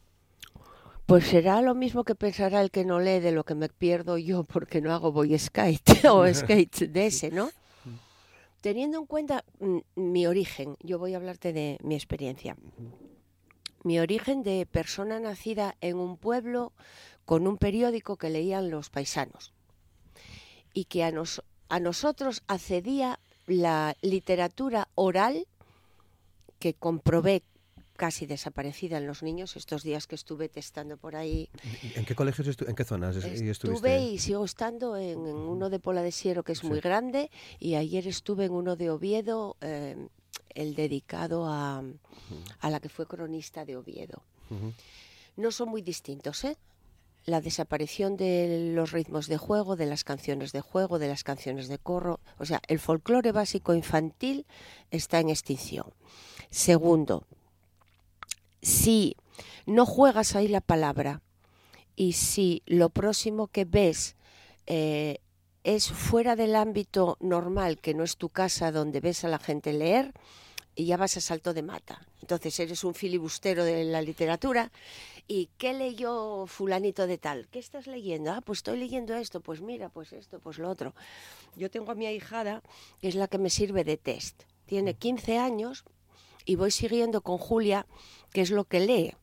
Pues 1.04 1.26
será 1.26 1.61
lo 1.61 1.75
mismo 1.75 2.04
que 2.04 2.14
pensará 2.14 2.62
el 2.62 2.71
que 2.71 2.85
no 2.85 3.00
lee 3.00 3.21
de 3.21 3.32
lo 3.32 3.44
que 3.44 3.54
me 3.54 3.68
pierdo 3.68 4.16
yo 4.16 4.44
porque 4.44 4.80
no 4.80 4.92
hago 4.92 5.12
boy 5.12 5.38
skate 5.38 6.04
o 6.11 6.26
skate 6.35 6.88
de 6.88 7.06
ese, 7.06 7.30
¿no? 7.30 7.50
Teniendo 8.62 8.99
en 8.99 9.07
cuenta 9.07 9.45
mm, 9.61 9.78
mi 9.97 10.26
origen, 10.26 10.76
yo 10.81 10.99
voy 10.99 11.12
a 11.12 11.19
hablarte 11.19 11.52
de 11.52 11.78
mi 11.83 11.95
experiencia. 11.95 12.57
Mi 13.85 13.99
origen 13.99 14.42
de 14.42 14.64
persona 14.64 15.21
nacida 15.21 15.76
en 15.81 15.97
un 15.99 16.16
pueblo 16.16 16.73
con 17.26 17.47
un 17.47 17.59
periódico 17.59 18.16
que 18.16 18.31
leían 18.31 18.71
los 18.71 18.88
paisanos 18.88 19.52
y 20.73 20.85
que 20.85 21.04
a, 21.04 21.11
nos, 21.11 21.42
a 21.69 21.81
nosotros 21.81 22.42
accedía 22.47 23.19
la 23.47 23.97
literatura 24.00 24.88
oral 24.95 25.49
que 26.61 26.75
comprobé 26.75 27.42
casi 28.02 28.26
desaparecida 28.26 28.99
en 28.99 29.06
los 29.06 29.23
niños 29.23 29.54
estos 29.54 29.85
días 29.85 30.09
que 30.09 30.16
estuve 30.16 30.49
testando 30.49 30.97
por 30.97 31.14
ahí. 31.14 31.49
¿En 31.94 32.04
qué 32.04 32.16
colegios, 32.16 32.49
en 32.66 32.75
qué 32.75 32.82
zonas 32.82 33.14
estuviste? 33.14 33.52
Estuve 33.52 34.02
y 34.02 34.18
sigo 34.18 34.44
estando 34.44 34.97
en, 34.97 35.21
uno 35.21 35.71
de 35.71 35.78
Pola 35.78 36.02
de 36.02 36.11
Siero, 36.11 36.42
que 36.42 36.50
es 36.50 36.64
muy 36.64 36.80
grande, 36.80 37.30
y 37.61 37.76
ayer 37.76 38.09
estuve 38.09 38.47
en 38.47 38.54
uno 38.54 38.75
de 38.75 38.90
Oviedo, 38.90 39.56
eh, 39.61 39.94
el 40.49 40.75
dedicado 40.75 41.47
a, 41.47 41.85
a, 42.59 42.71
la 42.71 42.80
que 42.80 42.88
fue 42.88 43.06
cronista 43.06 43.64
de 43.64 43.76
Oviedo. 43.76 44.25
No 45.37 45.52
son 45.52 45.68
muy 45.68 45.80
distintos, 45.80 46.42
¿eh? 46.42 46.56
la 47.25 47.40
desaparición 47.40 48.16
de 48.16 48.73
los 48.75 48.90
ritmos 48.90 49.28
de 49.28 49.37
juego, 49.37 49.76
de 49.76 49.87
las 49.87 50.02
canciones 50.02 50.50
de 50.50 50.61
juego, 50.61 50.99
de 50.99 51.06
las 51.06 51.23
canciones 51.23 51.68
de 51.68 51.78
corro. 51.78 52.18
O 52.38 52.47
sea, 52.47 52.61
el 52.66 52.80
folclore 52.80 53.30
básico 53.30 53.75
infantil 53.75 54.44
está 54.90 55.21
en 55.21 55.28
extinción. 55.28 55.87
Segundo, 56.50 57.28
si 58.62 59.16
no 59.66 59.87
juegas 59.87 60.35
ahí 60.35 60.49
la 60.49 60.61
palabra 60.61 61.21
y 61.97 62.12
si 62.12 62.62
lo 62.66 62.88
próximo 62.88 63.49
que 63.49 63.64
ves 63.64 64.16
eh, 64.66 65.19
es 65.64 65.90
fuera 65.90 66.37
del 66.37 66.57
ámbito 66.57 67.19
normal, 67.21 67.78
que 67.78 67.95
no 67.95 68.04
es 68.04 68.16
tu 68.16 68.28
casa 68.28 68.73
donde 68.73 69.00
ves 69.00 69.25
a 69.25 69.28
la 69.28 69.38
gente 69.38 69.73
leer, 69.73 70.12
y 70.75 70.87
ya 70.87 70.97
vas 70.97 71.19
a 71.19 71.21
salto 71.21 71.52
de 71.52 71.62
mata. 71.62 72.07
Entonces 72.23 72.59
eres 72.59 72.83
un 72.83 72.95
filibustero 72.95 73.62
de 73.62 73.85
la 73.85 74.00
literatura 74.00 74.73
¿Y 75.28 75.49
qué 75.57 75.73
leyó 75.73 76.47
fulanito 76.47 77.07
de 77.07 77.16
tal? 77.16 77.49
¿Qué 77.49 77.59
estás 77.59 77.87
leyendo? 77.87 78.33
Ah, 78.33 78.40
pues 78.40 78.59
estoy 78.59 78.78
leyendo 78.78 79.14
esto, 79.14 79.40
pues 79.40 79.61
mira, 79.61 79.88
pues 79.88 80.12
esto, 80.12 80.40
pues 80.40 80.59
lo 80.59 80.69
otro. 80.69 80.95
Yo 81.57 81.71
tengo 81.71 81.92
a 81.92 81.95
mi 81.95 82.07
ahijada, 82.07 82.62
que 83.00 83.09
es 83.09 83.14
la 83.14 83.28
que 83.28 83.38
me 83.38 83.49
sirve 83.49 83.85
de 83.85 83.97
test. 83.97 84.42
Tiene 84.66 84.95
15 84.95 85.38
años 85.38 85.85
y 86.45 86.57
voy 86.57 86.71
siguiendo 86.71 87.21
con 87.21 87.38
Julia 87.38 87.87
qué 88.32 88.40
es 88.40 88.50
lo 88.50 88.64
que 88.64 88.80
lee 88.80 89.14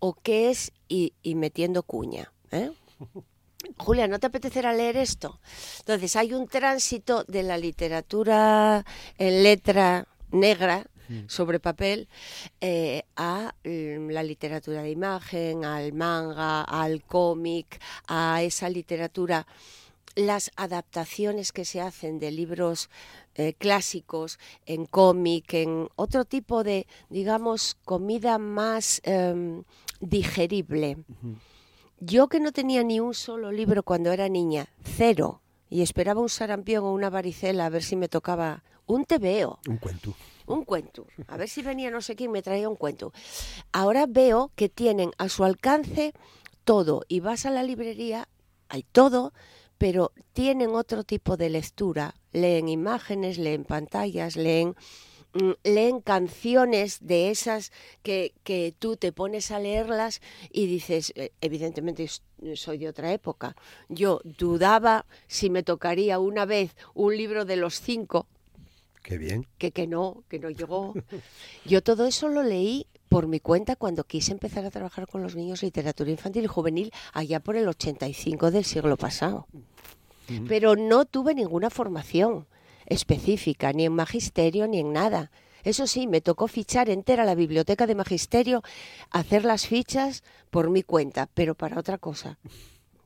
o 0.00 0.14
qué 0.14 0.50
es 0.50 0.72
y, 0.88 1.12
metiendo 1.34 1.82
cuña. 1.82 2.32
¿eh? 2.50 2.70
Julia, 3.78 4.08
¿no 4.08 4.18
te 4.18 4.26
apetecerá 4.26 4.72
leer 4.72 4.96
esto? 4.96 5.40
Entonces 5.80 6.16
hay 6.16 6.32
un 6.32 6.48
tránsito 6.48 7.24
de 7.24 7.42
la 7.42 7.56
literatura 7.56 8.84
en 9.18 9.42
letra 9.42 10.08
negra 10.30 10.86
Mm. 11.08 11.24
sobre 11.26 11.60
papel 11.60 12.08
eh, 12.60 13.02
a 13.16 13.54
mm, 13.64 14.10
la 14.10 14.22
literatura 14.22 14.82
de 14.82 14.90
imagen, 14.90 15.64
al 15.64 15.92
manga, 15.92 16.62
al 16.62 17.02
cómic, 17.02 17.80
a 18.06 18.42
esa 18.42 18.68
literatura 18.68 19.46
las 20.14 20.50
adaptaciones 20.56 21.52
que 21.52 21.64
se 21.64 21.80
hacen 21.80 22.18
de 22.18 22.30
libros 22.30 22.90
eh, 23.34 23.54
clásicos 23.54 24.38
en 24.66 24.86
cómic, 24.86 25.54
en 25.54 25.88
otro 25.96 26.24
tipo 26.24 26.64
de, 26.64 26.86
digamos, 27.10 27.76
comida 27.84 28.38
más 28.38 29.00
em, 29.04 29.64
digerible. 30.00 30.98
Yo 32.00 32.28
que 32.28 32.40
no 32.40 32.52
tenía 32.52 32.82
ni 32.82 33.00
un 33.00 33.14
solo 33.14 33.52
libro 33.52 33.82
cuando 33.82 34.12
era 34.12 34.28
niña, 34.28 34.68
cero, 34.82 35.40
y 35.70 35.82
esperaba 35.82 36.20
un 36.20 36.28
sarampión 36.28 36.84
o 36.84 36.92
una 36.92 37.10
varicela 37.10 37.66
a 37.66 37.70
ver 37.70 37.82
si 37.82 37.96
me 37.96 38.08
tocaba 38.08 38.64
un 38.86 39.04
tebeo. 39.04 39.58
Un 39.68 39.78
cuento 39.78 40.14
un 40.46 40.64
cuento. 40.64 41.06
A 41.28 41.36
ver 41.36 41.48
si 41.48 41.62
venía 41.62 41.90
no 41.90 42.00
sé 42.00 42.16
quién 42.16 42.30
me 42.30 42.42
traía 42.42 42.68
un 42.68 42.76
cuento. 42.76 43.12
Ahora 43.72 44.06
veo 44.06 44.50
que 44.54 44.68
tienen 44.68 45.12
a 45.18 45.28
su 45.28 45.44
alcance 45.44 46.12
todo 46.64 47.02
y 47.08 47.20
vas 47.20 47.46
a 47.46 47.50
la 47.50 47.62
librería, 47.62 48.28
hay 48.68 48.84
todo, 48.84 49.32
pero 49.78 50.12
tienen 50.32 50.74
otro 50.74 51.04
tipo 51.04 51.36
de 51.36 51.50
lectura. 51.50 52.14
Leen 52.32 52.68
imágenes, 52.68 53.38
leen 53.38 53.64
pantallas, 53.64 54.36
leen 54.36 54.74
mm, 55.34 55.52
leen 55.64 56.00
canciones 56.00 56.98
de 57.00 57.30
esas 57.30 57.72
que, 58.02 58.34
que, 58.44 58.74
tú 58.78 58.96
te 58.96 59.12
pones 59.12 59.50
a 59.50 59.58
leerlas 59.58 60.20
y 60.50 60.66
dices, 60.66 61.12
eh, 61.16 61.32
evidentemente 61.40 62.08
soy 62.54 62.78
de 62.78 62.88
otra 62.88 63.12
época. 63.12 63.56
Yo 63.88 64.20
dudaba 64.24 65.06
si 65.26 65.50
me 65.50 65.62
tocaría 65.62 66.18
una 66.18 66.44
vez 66.44 66.76
un 66.94 67.16
libro 67.16 67.44
de 67.44 67.56
los 67.56 67.80
cinco, 67.80 68.26
Qué 69.02 69.18
bien. 69.18 69.46
Que, 69.58 69.72
que 69.72 69.86
no, 69.86 70.22
que 70.28 70.38
no 70.38 70.48
llegó. 70.50 70.94
Yo 71.64 71.82
todo 71.82 72.06
eso 72.06 72.28
lo 72.28 72.42
leí 72.42 72.86
por 73.08 73.26
mi 73.26 73.40
cuenta 73.40 73.76
cuando 73.76 74.04
quise 74.04 74.32
empezar 74.32 74.64
a 74.64 74.70
trabajar 74.70 75.06
con 75.06 75.22
los 75.22 75.34
niños 75.34 75.62
literatura 75.62 76.10
infantil 76.10 76.44
y 76.44 76.46
juvenil 76.46 76.92
allá 77.12 77.40
por 77.40 77.56
el 77.56 77.68
85 77.68 78.50
del 78.50 78.64
siglo 78.64 78.96
pasado. 78.96 79.46
Pero 80.48 80.76
no 80.76 81.04
tuve 81.04 81.34
ninguna 81.34 81.70
formación 81.70 82.46
específica, 82.86 83.72
ni 83.72 83.86
en 83.86 83.92
magisterio, 83.92 84.66
ni 84.66 84.80
en 84.80 84.92
nada. 84.92 85.30
Eso 85.64 85.86
sí, 85.86 86.06
me 86.06 86.20
tocó 86.20 86.48
fichar 86.48 86.90
entera 86.90 87.24
la 87.24 87.34
biblioteca 87.34 87.86
de 87.86 87.94
magisterio, 87.94 88.62
hacer 89.10 89.44
las 89.44 89.66
fichas 89.66 90.24
por 90.50 90.70
mi 90.70 90.82
cuenta, 90.82 91.28
pero 91.34 91.54
para 91.54 91.78
otra 91.78 91.98
cosa 91.98 92.38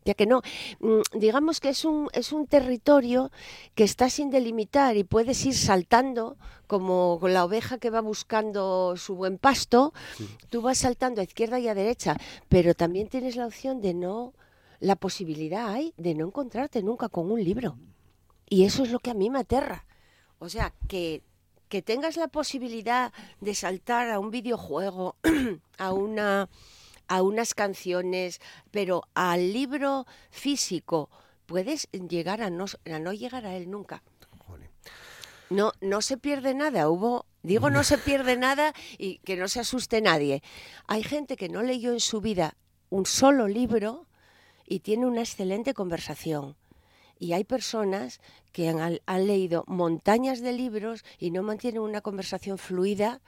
ya 0.06 0.14
que 0.14 0.24
no. 0.24 0.40
Mm, 0.80 1.00
digamos 1.18 1.60
que 1.60 1.68
es 1.68 1.84
un, 1.84 2.08
es 2.12 2.32
un 2.32 2.46
territorio 2.46 3.30
que 3.74 3.84
está 3.84 4.08
sin 4.08 4.30
delimitar 4.30 4.96
y 4.96 5.04
puedes 5.04 5.44
ir 5.44 5.54
saltando 5.54 6.38
como 6.66 7.20
la 7.22 7.44
oveja 7.44 7.78
que 7.78 7.90
va 7.90 8.00
buscando 8.00 8.96
su 8.96 9.14
buen 9.14 9.36
pasto, 9.38 9.92
tú 10.48 10.62
vas 10.62 10.78
saltando 10.78 11.20
a 11.20 11.24
izquierda 11.24 11.58
y 11.58 11.68
a 11.68 11.74
derecha, 11.74 12.16
pero 12.48 12.74
también 12.74 13.08
tienes 13.08 13.36
la 13.36 13.46
opción 13.46 13.80
de 13.80 13.94
no, 13.94 14.32
la 14.80 14.96
posibilidad 14.96 15.68
hay 15.68 15.92
de 15.96 16.14
no 16.14 16.26
encontrarte 16.26 16.82
nunca 16.82 17.08
con 17.08 17.30
un 17.30 17.42
libro. 17.42 17.78
Y 18.48 18.64
eso 18.64 18.84
es 18.84 18.90
lo 18.90 18.98
que 18.98 19.10
a 19.10 19.14
mí 19.14 19.30
me 19.30 19.40
aterra. 19.40 19.86
O 20.38 20.48
sea, 20.48 20.72
que, 20.88 21.22
que 21.68 21.82
tengas 21.82 22.16
la 22.16 22.28
posibilidad 22.28 23.12
de 23.40 23.54
saltar 23.54 24.10
a 24.10 24.18
un 24.18 24.30
videojuego, 24.30 25.16
a 25.78 25.92
una 25.92 26.48
a 27.08 27.22
unas 27.22 27.54
canciones, 27.54 28.40
pero 28.70 29.04
al 29.14 29.52
libro 29.52 30.06
físico 30.30 31.08
puedes 31.46 31.88
llegar 31.92 32.42
a 32.42 32.50
no, 32.50 32.66
no 33.00 33.12
llegar 33.12 33.46
a 33.46 33.54
él 33.56 33.70
nunca. 33.70 34.02
No, 35.48 35.72
no 35.80 36.02
se 36.02 36.16
pierde 36.16 36.54
nada. 36.54 36.88
Hubo, 36.88 37.26
digo, 37.42 37.70
no 37.70 37.84
se 37.84 37.98
pierde 37.98 38.36
nada 38.38 38.74
y 38.98 39.18
que 39.18 39.36
no 39.36 39.46
se 39.46 39.60
asuste 39.60 40.00
nadie. 40.00 40.42
Hay 40.88 41.04
gente 41.04 41.36
que 41.36 41.48
no 41.48 41.62
leyó 41.62 41.92
en 41.92 42.00
su 42.00 42.20
vida 42.20 42.56
un 42.90 43.06
solo 43.06 43.46
libro 43.46 44.06
y 44.66 44.80
tiene 44.80 45.06
una 45.06 45.20
excelente 45.20 45.74
conversación. 45.74 46.56
Y 47.18 47.32
hay 47.32 47.44
personas 47.44 48.20
que 48.52 48.68
han, 48.68 49.00
han 49.06 49.26
leído 49.26 49.64
montañas 49.66 50.40
de 50.40 50.52
libros 50.52 51.04
y 51.18 51.30
no 51.30 51.42
mantienen 51.42 51.80
una 51.80 52.02
conversación 52.02 52.58
fluida 52.58 53.20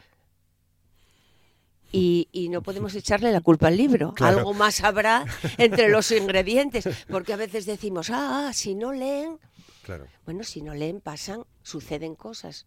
y, 1.90 2.48
no 2.50 2.62
podemos 2.62 2.94
echarle 2.94 3.32
la 3.32 3.40
culpa 3.40 3.68
al 3.68 3.76
libro. 3.76 4.14
Algo 4.20 4.54
más 4.54 4.82
habrá 4.82 5.24
entre 5.56 5.88
los 5.88 6.10
ingredientes, 6.10 6.88
porque 7.08 7.32
a 7.32 7.36
veces 7.36 7.66
decimos, 7.66 8.10
ah, 8.10 8.48
ah, 8.48 8.52
si 8.52 8.74
no 8.74 8.92
leen, 8.92 9.38
claro. 9.82 10.06
bueno, 10.24 10.44
si 10.44 10.62
no 10.62 10.74
leen 10.74 11.00
pasan, 11.00 11.44
suceden 11.62 12.14
cosas. 12.14 12.66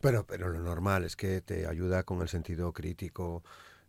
Pero, 0.00 0.26
pero 0.26 0.48
lo 0.48 0.60
normal 0.60 1.04
es 1.04 1.16
que 1.16 1.40
te 1.40 1.66
ayuda 1.66 2.04
con 2.04 2.22
el 2.22 2.28
sentido 2.28 2.72
crítico, 2.72 3.42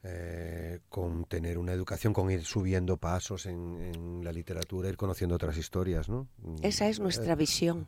eh, 0.10 0.80
con 0.88 1.26
tener 1.26 1.58
una 1.58 1.74
educación, 1.74 2.14
con 2.14 2.32
ir 2.32 2.46
subiendo 2.46 2.96
pasos 2.96 3.46
en, 3.46 3.92
en, 3.94 4.24
la 4.24 4.32
literatura, 4.32 4.88
ir 4.88 4.96
conociendo 4.96 5.36
otras 5.36 5.58
historias, 5.58 6.08
¿no? 6.08 6.28
Esa 6.62 6.88
es 6.88 7.00
nuestra 7.00 7.34
eh, 7.34 7.36
visión. 7.36 7.88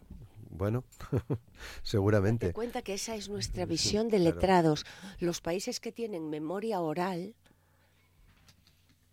Bueno, 0.49 0.83
seguramente. 1.83 2.47
Te 2.47 2.53
cuenta 2.53 2.81
que 2.81 2.95
esa 2.95 3.15
es 3.15 3.29
nuestra 3.29 3.65
visión 3.65 4.09
de 4.09 4.19
letrados. 4.19 4.85
Los 5.19 5.39
países 5.39 5.79
que 5.79 5.93
tienen 5.93 6.29
memoria 6.29 6.81
oral, 6.81 7.35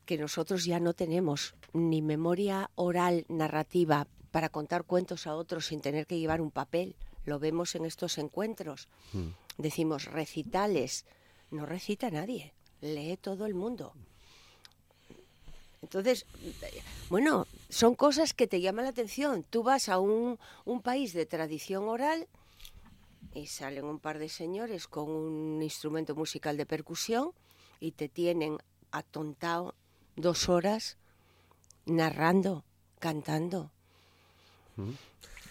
que 0.05 0.19
nosotros 0.19 0.65
ya 0.65 0.81
no 0.81 0.93
tenemos, 0.93 1.55
ni 1.73 2.03
memoria 2.03 2.71
oral 2.75 3.25
narrativa 3.29 4.09
para 4.33 4.49
contar 4.49 4.83
cuentos 4.83 5.29
a 5.29 5.35
otros 5.37 5.67
sin 5.67 5.81
tener 5.81 6.07
que 6.07 6.19
llevar 6.19 6.41
un 6.41 6.51
papel. 6.51 6.97
Lo 7.25 7.39
vemos 7.39 7.77
en 7.77 7.85
estos 7.85 8.19
encuentros. 8.19 8.89
Mm. 9.13 9.29
Decimos 9.59 10.07
recitales. 10.07 11.07
No 11.53 11.65
recita 11.65 12.11
nadie, 12.11 12.56
lee 12.87 13.17
todo 13.17 13.47
el 13.47 13.55
mundo. 13.55 13.93
Entonces, 15.83 16.27
bueno, 17.11 17.47
son 17.69 17.95
cosas 17.95 18.35
que 18.35 18.47
te 18.47 18.61
llaman 18.61 18.87
la 18.87 18.91
atención. 18.91 19.45
Tú 19.49 19.63
vas 19.63 19.89
a 19.89 19.99
un, 19.99 20.39
país 20.83 21.13
de 21.13 21.27
tradición 21.27 21.89
oral 21.89 22.27
y 23.35 23.47
salen 23.47 23.85
un 23.85 24.01
par 24.01 24.19
de 24.19 24.29
señores 24.29 24.89
con 24.89 25.09
un 25.11 25.63
instrumento 25.63 26.15
musical 26.15 26.57
de 26.57 26.67
percusión 26.67 27.33
y 27.79 27.93
te 27.93 28.09
tienen 28.09 28.59
atontado 28.91 29.75
dos 30.17 30.49
horas 30.49 30.97
narrando, 31.85 32.65
cantando. 32.99 33.71
Mm. 34.77 34.91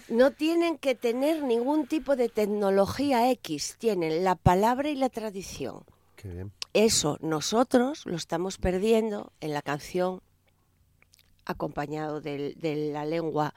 No 0.10 0.32
tienen 0.32 0.78
que 0.78 0.96
tener 0.96 1.44
ningún 1.44 1.88
tipo 1.88 2.16
de 2.16 2.30
tecnología 2.30 3.32
X, 3.32 3.78
tienen 3.80 4.24
la 4.24 4.36
palabra 4.36 4.90
y 4.90 4.96
la 4.96 5.10
tradición. 5.10 5.84
Eso 6.76 7.18
nosotros 7.22 8.06
lo 8.06 8.18
estamos 8.18 8.58
perdiendo 8.58 9.32
en 9.40 9.54
la 9.54 9.62
canción 9.62 10.22
acompañado 11.46 12.20
de, 12.20 12.54
la 12.92 13.06
lengua 13.06 13.54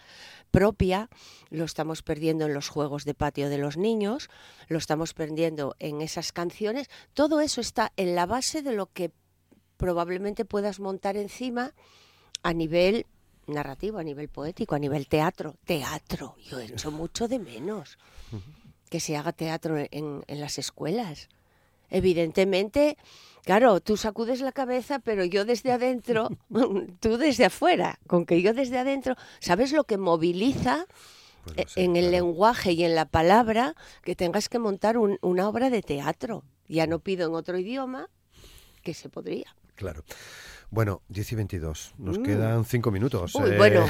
propia, 0.53 1.11
lo 1.51 1.65
estamos 1.65 2.05
perdiendo 2.05 2.47
en 2.47 2.55
los 2.55 2.69
juegos 2.69 3.05
de 3.05 3.15
patio 3.15 3.49
de 3.49 3.59
los 3.59 3.77
niños, 3.77 4.31
lo 4.69 4.79
estamos 4.79 5.15
perdiendo 5.15 5.75
en 5.81 6.01
esas 6.01 6.31
canciones. 6.31 6.89
Todo 7.13 7.41
eso 7.41 7.61
está 7.61 7.93
en 7.97 8.15
la 8.15 8.25
base 8.25 8.63
de 8.63 8.73
lo 8.73 8.87
que 8.87 9.11
probablemente 9.79 10.45
puedas 10.45 10.79
montar 10.79 11.17
encima 11.17 11.75
a 12.45 12.53
nivel 12.53 13.05
narrativo, 13.49 13.99
a 13.99 14.05
nivel 14.05 14.29
poético, 14.29 14.77
a 14.77 14.79
nivel 14.79 15.09
teatro. 15.09 15.57
Teatro, 15.65 16.37
yo 16.49 16.61
he 16.61 16.67
hecho 16.67 16.93
mucho 16.93 17.27
de 17.27 17.41
menos 17.41 17.99
que 18.91 19.01
se 19.01 19.17
haga 19.17 19.33
teatro 19.33 19.77
en, 19.77 20.23
en 20.25 20.41
las 20.41 20.57
escuelas. 20.59 21.29
Evidentemente, 21.90 22.97
Claro, 23.49 23.80
tú 23.80 23.97
sacudes 23.97 24.42
la 24.42 24.52
cabeza, 24.52 24.99
pero 24.99 25.25
yo 25.25 25.47
desde 25.47 25.73
adentro, 25.73 26.28
tú 27.00 27.16
desde 27.16 27.47
afuera, 27.47 27.99
con 28.07 28.26
que 28.26 28.42
yo 28.42 28.52
desde 28.52 28.76
adentro, 28.76 29.16
¿sabes 29.40 29.73
lo 29.73 29.85
que 29.85 29.97
moviliza 29.97 30.85
pues 31.45 31.75
en 31.78 31.97
el 31.97 32.11
lenguaje 32.11 32.73
y 32.73 32.85
en 32.85 32.95
la 32.95 33.07
palabra 33.07 33.75
que 34.02 34.14
tengas 34.14 34.50
que 34.50 34.59
montar 34.59 34.99
una 34.99 35.49
obra 35.49 35.71
de 35.71 35.80
teatro? 35.80 36.45
Ya 36.68 36.87
no 36.87 36.99
pido 36.99 37.26
en 37.26 37.35
otro 37.35 37.59
idioma, 37.59 38.11
que 38.83 38.92
se 38.92 39.09
podría. 39.09 39.47
Claro. 39.76 40.04
Bueno, 40.71 41.00
10 41.09 41.33
y 41.33 41.35
22. 41.37 41.95
Nos 41.97 42.18
mm. 42.18 42.23
quedan 42.23 42.64
cinco 42.66 42.90
minutos. 42.90 43.35
Uy, 43.35 43.57
bueno. 43.57 43.87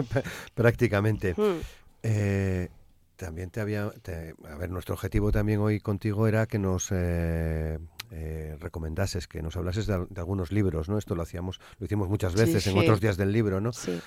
prácticamente. 0.54 1.34
Mm. 1.36 1.60
Eh, 2.02 2.70
también 3.16 3.50
te 3.50 3.60
había... 3.60 3.84
a 3.84 4.54
ver, 4.56 4.70
nuestro 4.70 4.94
objetivo 4.94 5.32
también 5.32 5.60
hoy 5.60 5.80
contigo 5.80 6.26
era 6.26 6.46
que 6.46 6.58
nos... 6.58 6.88
Eh, 6.92 7.78
eh, 8.12 8.56
recomendases, 8.60 9.26
que 9.26 9.42
nos 9.42 9.56
hablases 9.56 9.86
de, 9.86 9.94
algunos 9.94 10.52
libros, 10.52 10.88
¿no? 10.88 10.96
Esto 10.96 11.16
lo 11.16 11.22
hacíamos, 11.22 11.60
lo 11.80 11.86
hicimos 11.86 12.08
muchas 12.08 12.34
veces 12.34 12.64
en 12.68 12.78
otros 12.78 13.00
días 13.00 13.16
del 13.16 13.32
libro, 13.32 13.60
¿no? 13.60 13.72
Sí. 13.72 14.00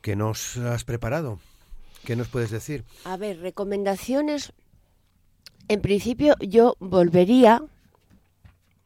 ¿Qué 0.00 0.16
nos 0.16 0.56
has 0.56 0.84
preparado? 0.84 1.38
¿Qué 2.06 2.16
nos 2.16 2.28
puedes 2.28 2.50
decir? 2.50 2.84
A 3.04 3.18
ver, 3.18 3.40
recomendaciones. 3.40 4.54
En 5.68 5.82
principio, 5.82 6.36
yo 6.40 6.76
volvería, 6.80 7.62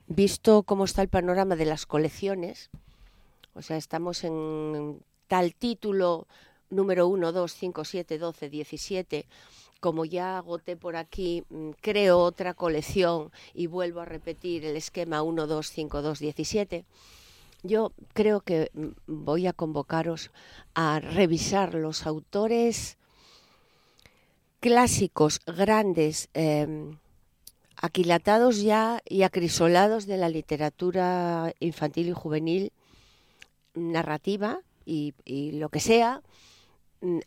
visto 0.08 0.64
cómo 0.64 0.84
está 0.84 1.02
el 1.02 1.08
panorama 1.08 1.54
de 1.54 1.64
las 1.64 1.87
colecciones, 1.87 2.70
o 3.54 3.62
sea, 3.62 3.76
estamos 3.76 4.25
en 4.25 5.00
tal 5.28 5.54
título 5.54 6.26
número 6.70 7.08
1, 7.08 7.32
2, 7.32 7.52
5, 7.52 7.84
7, 7.84 8.18
12, 8.18 8.48
17 8.50 9.26
como 9.80 10.04
ya 10.04 10.38
agoté 10.38 10.76
por 10.76 10.96
aquí, 10.96 11.44
mm, 11.50 11.70
creo 11.80 12.18
otra 12.18 12.54
colección 12.54 13.30
y 13.54 13.66
vuelvo 13.66 14.00
a 14.00 14.04
repetir 14.04 14.64
el 14.64 14.76
esquema 14.76 15.22
1, 15.22 15.46
2, 15.46 15.70
5, 15.70 16.02
2, 16.02 16.18
17. 16.18 16.84
Yo 17.62 17.92
creo 18.12 18.40
que 18.40 18.70
mm, 18.75 18.88
voy 19.06 19.46
a 19.46 19.52
convocaros 19.52 20.30
a 20.75 21.00
revisar 21.00 21.75
los 21.75 22.06
autores 22.06 22.98
clásicos, 24.60 25.40
grandes, 25.46 26.28
em, 26.34 26.98
aquilatados 27.76 28.62
ya 28.62 29.00
y 29.08 29.22
acrisolados 29.22 30.06
de 30.06 30.16
la 30.16 30.28
literatura 30.28 31.54
infantil 31.60 32.08
y 32.08 32.12
juvenil, 32.12 32.72
narrativa 33.75 34.60
y 34.84 35.12
lo 35.52 35.68
que 35.68 35.80
sea, 35.80 36.22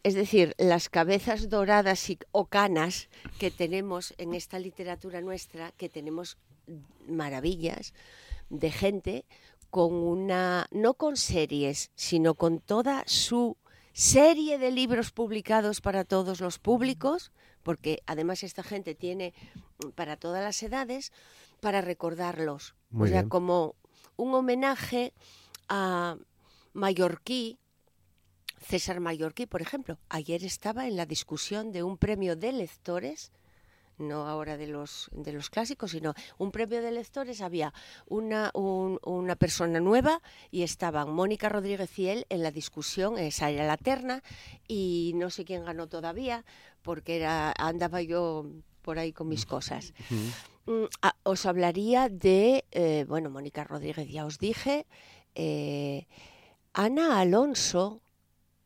es 0.04 0.16
decir, 0.16 0.54
las 0.58 0.90
cabezas 0.90 1.50
doradas 1.50 2.10
y, 2.10 2.20
o 2.32 2.46
canas 2.46 3.10
que 3.40 3.52
tenemos 3.52 4.14
en 4.18 4.34
esta 4.34 4.60
literatura 4.60 5.22
nuestra, 5.22 5.72
que 5.72 5.90
tenemos 5.90 6.38
maravillas 7.08 7.94
de 8.50 8.72
gente 8.72 9.26
con 9.70 9.94
una, 9.94 10.68
no 10.72 10.96
con 10.96 11.16
series, 11.16 11.92
sino 11.96 12.36
con 12.36 12.60
toda 12.60 13.04
su 13.08 13.58
serie 13.94 14.58
de 14.58 14.72
libros 14.72 15.12
publicados 15.12 15.80
para 15.82 16.04
todos 16.04 16.42
los 16.42 16.60
públicos, 16.60 17.32
porque 17.64 18.02
además 18.06 18.44
esta 18.44 18.64
gente 18.64 18.96
tiene 18.96 19.34
mm, 19.84 19.90
para 19.92 20.18
todas 20.18 20.44
las 20.44 20.62
edades, 20.64 21.12
para 21.62 21.82
recordarlos. 21.82 22.76
o 22.98 23.08
sea, 23.08 23.28
como 23.28 23.76
un 24.18 24.34
homenaje 24.34 25.14
a 25.70 26.18
Mallorquí, 26.74 27.58
César 28.62 29.00
Mallorquí, 29.00 29.46
por 29.46 29.62
ejemplo, 29.62 29.98
ayer 30.10 30.44
estaba 30.44 30.88
en 30.88 30.96
la 30.96 31.06
discusión 31.06 31.72
de 31.72 31.84
un 31.84 31.98
premio 31.98 32.36
de 32.36 32.52
lectores, 32.54 33.32
no 33.98 34.28
ahora 34.28 34.58
de 34.58 34.68
los, 34.68 35.10
de 35.12 35.34
los 35.34 35.50
clásicos, 35.50 35.92
sino 35.92 36.14
un 36.38 36.52
premio 36.52 36.82
de 36.82 36.92
lectores, 36.92 37.42
había 37.42 37.74
una, 38.08 38.52
una 38.54 39.36
persona 39.36 39.80
nueva 39.80 40.22
y 40.50 40.64
estaban 40.64 41.12
Mónica 41.12 41.50
Rodríguez 41.50 41.98
y 42.00 42.08
él 42.08 42.26
en 42.30 42.44
la 42.44 42.52
discusión, 42.52 43.18
esa 43.18 43.50
era 43.50 43.66
la 43.66 43.78
terna, 43.78 44.24
y 44.68 45.14
no 45.16 45.30
sé 45.30 45.46
quién 45.46 45.66
ganó 45.66 45.88
todavía, 45.88 46.46
porque 46.82 47.18
era, 47.18 47.54
andaba 47.58 48.02
yo 48.02 48.46
por 48.82 48.98
ahí 48.98 49.14
con 49.14 49.28
mis 49.28 49.46
cosas. 49.46 49.94
Mm, 50.66 50.86
os 51.24 51.46
hablaría 51.46 52.10
de, 52.10 52.66
eh, 52.72 53.06
bueno, 53.08 53.30
Mónica 53.30 53.64
Rodríguez 53.64 54.10
ya 54.10 54.26
os 54.26 54.38
dije, 54.38 54.86
eh, 55.36 56.08
Ana 56.74 57.20
Alonso, 57.20 58.02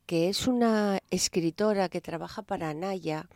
que 0.05 0.29
es 0.29 0.47
una 0.47 0.99
escritora 1.09 1.89
que 1.89 2.01
trabaja 2.01 2.41
para 2.41 2.69
Anaya 2.69 3.27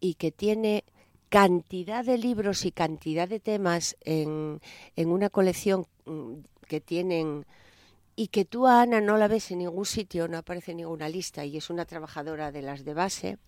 y 0.00 0.14
que 0.14 0.30
tiene 0.30 0.84
cantidad 1.28 2.04
de 2.04 2.18
libros 2.18 2.64
y 2.64 2.72
cantidad 2.72 3.28
de 3.28 3.40
temas 3.40 3.96
en, 4.04 4.60
una 4.96 5.30
colección 5.30 5.86
mm, 6.04 6.32
que 6.66 6.80
tienen 6.80 7.46
y 8.16 8.28
que 8.28 8.44
tú 8.44 8.66
a 8.66 8.82
Ana 8.82 9.00
no 9.00 9.16
la 9.16 9.28
ves 9.28 9.50
en 9.50 9.58
ningún 9.58 9.86
sitio, 9.86 10.28
no 10.28 10.38
aparece 10.38 10.72
en 10.72 10.78
ninguna 10.78 11.08
lista 11.08 11.44
y 11.44 11.56
es 11.56 11.70
una 11.70 11.84
trabajadora 11.86 12.52
de 12.52 12.62
las 12.62 12.84
de 12.84 12.94
base. 12.94 13.38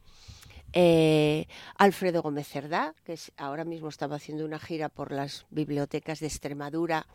Eh, 0.73 1.47
Alfredo 1.77 2.23
Gómez 2.23 2.49
Cerdá, 2.49 2.95
que 3.05 3.19
ahora 3.37 3.65
mismo 3.65 3.89
estaba 3.89 4.17
haciendo 4.17 4.47
una 4.47 4.59
gira 4.59 4.89
por 4.89 5.13
las 5.13 5.45
bibliotecas 5.51 6.21
de 6.21 6.29
Extremadura 6.29 7.07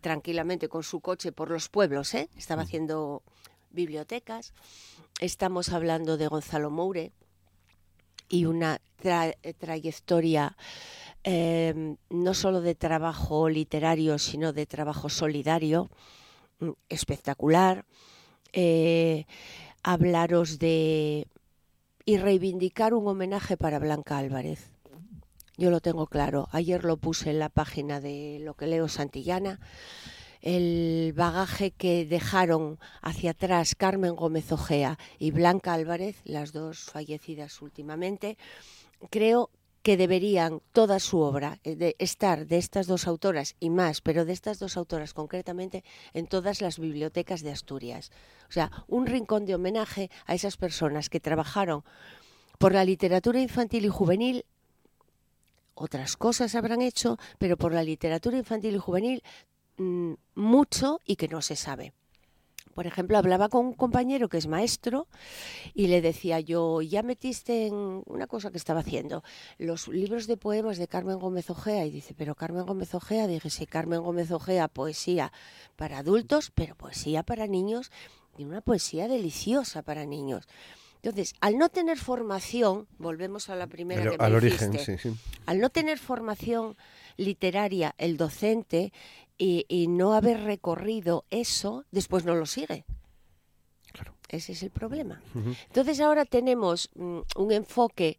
tranquilamente 0.00 0.68
con 0.68 0.82
su 0.82 1.00
coche 1.00 1.32
por 1.32 1.50
los 1.50 1.70
pueblos, 1.70 2.14
¿eh? 2.14 2.28
estaba 2.36 2.62
haciendo 2.62 3.22
bibliotecas. 3.74 4.54
Estamos 5.20 5.70
hablando 5.70 6.16
de 6.16 6.28
Gonzalo 6.28 6.70
Moure 6.70 7.12
y 8.28 8.46
una 8.46 8.80
trayectoria 9.58 10.56
em, 11.24 11.96
no 12.10 12.34
solo 12.34 12.60
de 12.60 12.74
trabajo 12.74 13.48
literario, 13.48 14.18
sino 14.18 14.52
de 14.52 14.66
trabajo 14.66 15.08
solidario, 15.08 15.90
mm, 16.60 16.70
espectacular. 16.88 17.84
Eh, 18.52 19.26
hablaros 19.82 20.58
de 20.58 21.26
y 22.06 22.18
reivindicar 22.18 22.94
un 22.94 23.08
homenaje 23.08 23.56
para 23.56 23.78
Blanca 23.78 24.18
Álvarez. 24.18 24.70
Yo 25.56 25.70
lo 25.70 25.80
tengo 25.80 26.06
claro. 26.06 26.48
Ayer 26.52 26.84
lo 26.84 26.96
puse 26.96 27.30
en 27.30 27.38
la 27.38 27.48
página 27.48 28.00
de 28.00 28.38
Lo 28.42 28.54
que 28.54 28.66
leo 28.66 28.88
Santillana 28.88 29.60
el 30.44 31.14
bagaje 31.16 31.70
que 31.70 32.04
dejaron 32.04 32.78
hacia 33.00 33.30
atrás 33.30 33.74
Carmen 33.74 34.14
Gómez 34.14 34.52
Ojea 34.52 34.98
y 35.18 35.30
Blanca 35.30 35.72
Álvarez, 35.72 36.20
las 36.24 36.52
dos 36.52 36.90
fallecidas 36.92 37.62
últimamente, 37.62 38.36
creo 39.08 39.48
que 39.82 39.96
deberían 39.96 40.60
toda 40.72 41.00
su 41.00 41.20
obra 41.20 41.60
eh, 41.64 41.94
estar 41.98 42.46
de 42.46 42.58
estas 42.58 42.86
dos 42.86 43.06
autoras 43.06 43.56
y 43.58 43.70
más, 43.70 44.02
pero 44.02 44.26
de 44.26 44.34
estas 44.34 44.58
dos 44.58 44.76
autoras 44.76 45.14
concretamente 45.14 45.82
en 46.12 46.26
todas 46.26 46.60
las 46.60 46.78
bibliotecas 46.78 47.42
de 47.42 47.50
Asturias. 47.50 48.12
O 48.50 48.52
sea, 48.52 48.70
un 48.86 49.06
rincón 49.06 49.46
de 49.46 49.54
homenaje 49.54 50.10
a 50.26 50.34
esas 50.34 50.58
personas 50.58 51.08
que 51.08 51.20
trabajaron 51.20 51.84
por 52.58 52.74
la 52.74 52.84
literatura 52.84 53.40
infantil 53.40 53.86
y 53.86 53.88
juvenil 53.88 54.44
otras 55.74 56.16
cosas 56.16 56.54
habrán 56.54 56.82
hecho, 56.82 57.18
pero 57.38 57.56
por 57.56 57.72
la 57.72 57.82
literatura 57.82 58.38
infantil 58.38 58.76
y 58.76 58.78
juvenil 58.78 59.22
mucho 59.76 61.00
y 61.04 61.16
que 61.16 61.28
no 61.28 61.42
se 61.42 61.56
sabe. 61.56 61.92
Por 62.74 62.86
ejemplo, 62.88 63.16
hablaba 63.16 63.48
con 63.48 63.66
un 63.66 63.72
compañero 63.72 64.28
que 64.28 64.36
es 64.36 64.48
maestro 64.48 65.06
y 65.74 65.86
le 65.86 66.02
decía 66.02 66.40
yo, 66.40 66.82
ya 66.82 67.02
metiste 67.02 67.66
en 67.66 68.02
una 68.06 68.26
cosa 68.26 68.50
que 68.50 68.58
estaba 68.58 68.80
haciendo, 68.80 69.22
los 69.58 69.86
libros 69.86 70.26
de 70.26 70.36
poemas 70.36 70.78
de 70.78 70.88
Carmen 70.88 71.18
Gómez 71.18 71.50
Ojea. 71.50 71.86
Y 71.86 71.90
dice, 71.90 72.14
pero 72.14 72.34
Carmen 72.34 72.66
Gómez 72.66 72.94
Ojea, 72.94 73.28
dije, 73.28 73.48
sí, 73.48 73.66
Carmen 73.66 74.02
Gómez 74.02 74.30
Ojea, 74.32 74.66
poesía 74.66 75.32
para 75.76 75.98
adultos, 75.98 76.50
pero 76.52 76.74
poesía 76.74 77.22
para 77.22 77.46
niños 77.46 77.92
y 78.36 78.44
una 78.44 78.60
poesía 78.60 79.06
deliciosa 79.06 79.82
para 79.82 80.04
niños. 80.04 80.48
Entonces, 80.96 81.34
al 81.40 81.58
no 81.58 81.68
tener 81.68 81.98
formación, 81.98 82.88
volvemos 82.98 83.50
a 83.50 83.56
la 83.56 83.66
primera 83.66 84.10
que 84.10 84.16
me 84.16 84.24
al 84.24 84.34
origen, 84.34 84.78
sí, 84.78 84.96
sí. 84.96 85.14
al 85.44 85.60
no 85.60 85.68
tener 85.68 85.98
formación 85.98 86.78
literaria 87.18 87.94
el 87.98 88.16
docente 88.16 88.90
y, 89.36 89.86
no 89.88 90.14
haber 90.14 90.42
recorrido 90.42 91.24
eso, 91.30 91.84
después 91.90 92.24
no 92.24 92.34
lo 92.34 92.46
sigue. 92.46 92.84
Ese 94.28 94.52
es 94.52 94.62
el 94.62 94.70
problema. 94.70 95.22
Entonces 95.66 96.00
ahora 96.00 96.24
tenemos 96.24 96.90
mm, 96.94 97.20
un 97.36 97.52
enfoque 97.52 98.18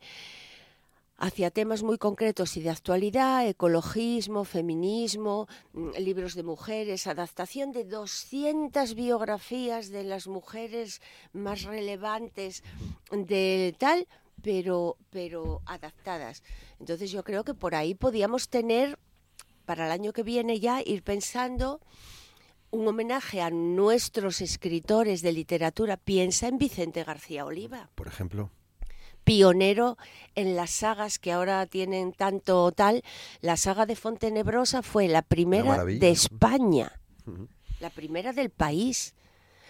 hacia 1.18 1.50
temas 1.50 1.84
muy 1.84 1.98
concretos 1.98 2.58
y 2.58 2.62
de 2.62 2.70
actualidad, 2.70 3.48
ecologismo, 3.48 4.44
feminismo, 4.44 5.48
mm, 5.74 5.92
libros 5.98 6.36
de 6.36 6.44
mujeres, 6.44 7.08
adaptación 7.08 7.72
de 7.72 7.86
200 7.86 8.96
biografías 8.96 9.90
de 9.90 10.04
las 10.04 10.28
mujeres 10.28 11.02
más 11.34 11.64
relevantes 11.64 12.64
de 13.12 13.76
tal, 13.78 14.08
pero, 14.42 14.98
pero 15.10 15.62
adaptadas. 15.66 16.44
Entonces 16.80 17.12
yo 17.12 17.24
creo 17.24 17.44
que 17.44 17.54
por 17.54 17.76
ahí 17.76 17.96
podíamos 17.96 18.50
tener, 18.50 19.00
para 19.66 19.86
el 19.88 19.92
año 19.92 20.14
que 20.14 20.24
viene 20.24 20.60
ya, 20.60 20.82
ir 20.86 21.04
pensando 21.04 21.82
un 22.72 22.88
homenaje 22.88 23.42
a 23.42 23.50
nuestros 23.50 24.42
escritores 24.42 25.22
de 25.22 25.32
literatura. 25.32 25.98
Piensa 25.98 26.48
en 26.48 26.58
Vicente 26.58 27.04
García 27.04 27.46
Oliva. 27.46 27.90
Por 27.96 28.08
ejemplo 28.08 28.52
pionero 29.26 29.98
en 30.36 30.56
las 30.56 30.70
sagas 30.70 31.20
que 31.20 31.34
ahora 31.34 31.66
tienen 31.66 32.14
tanto 32.14 32.72
tal. 32.72 33.04
La 33.42 33.58
saga 33.58 33.86
de 33.86 33.98
Fontenebrosa 33.98 34.82
fue 34.84 35.10
la 35.10 35.24
primera 35.24 35.84
de 35.84 36.12
España, 36.12 37.02
la 37.82 37.90
primera 37.90 38.32
del 38.32 38.52
país. 38.52 39.16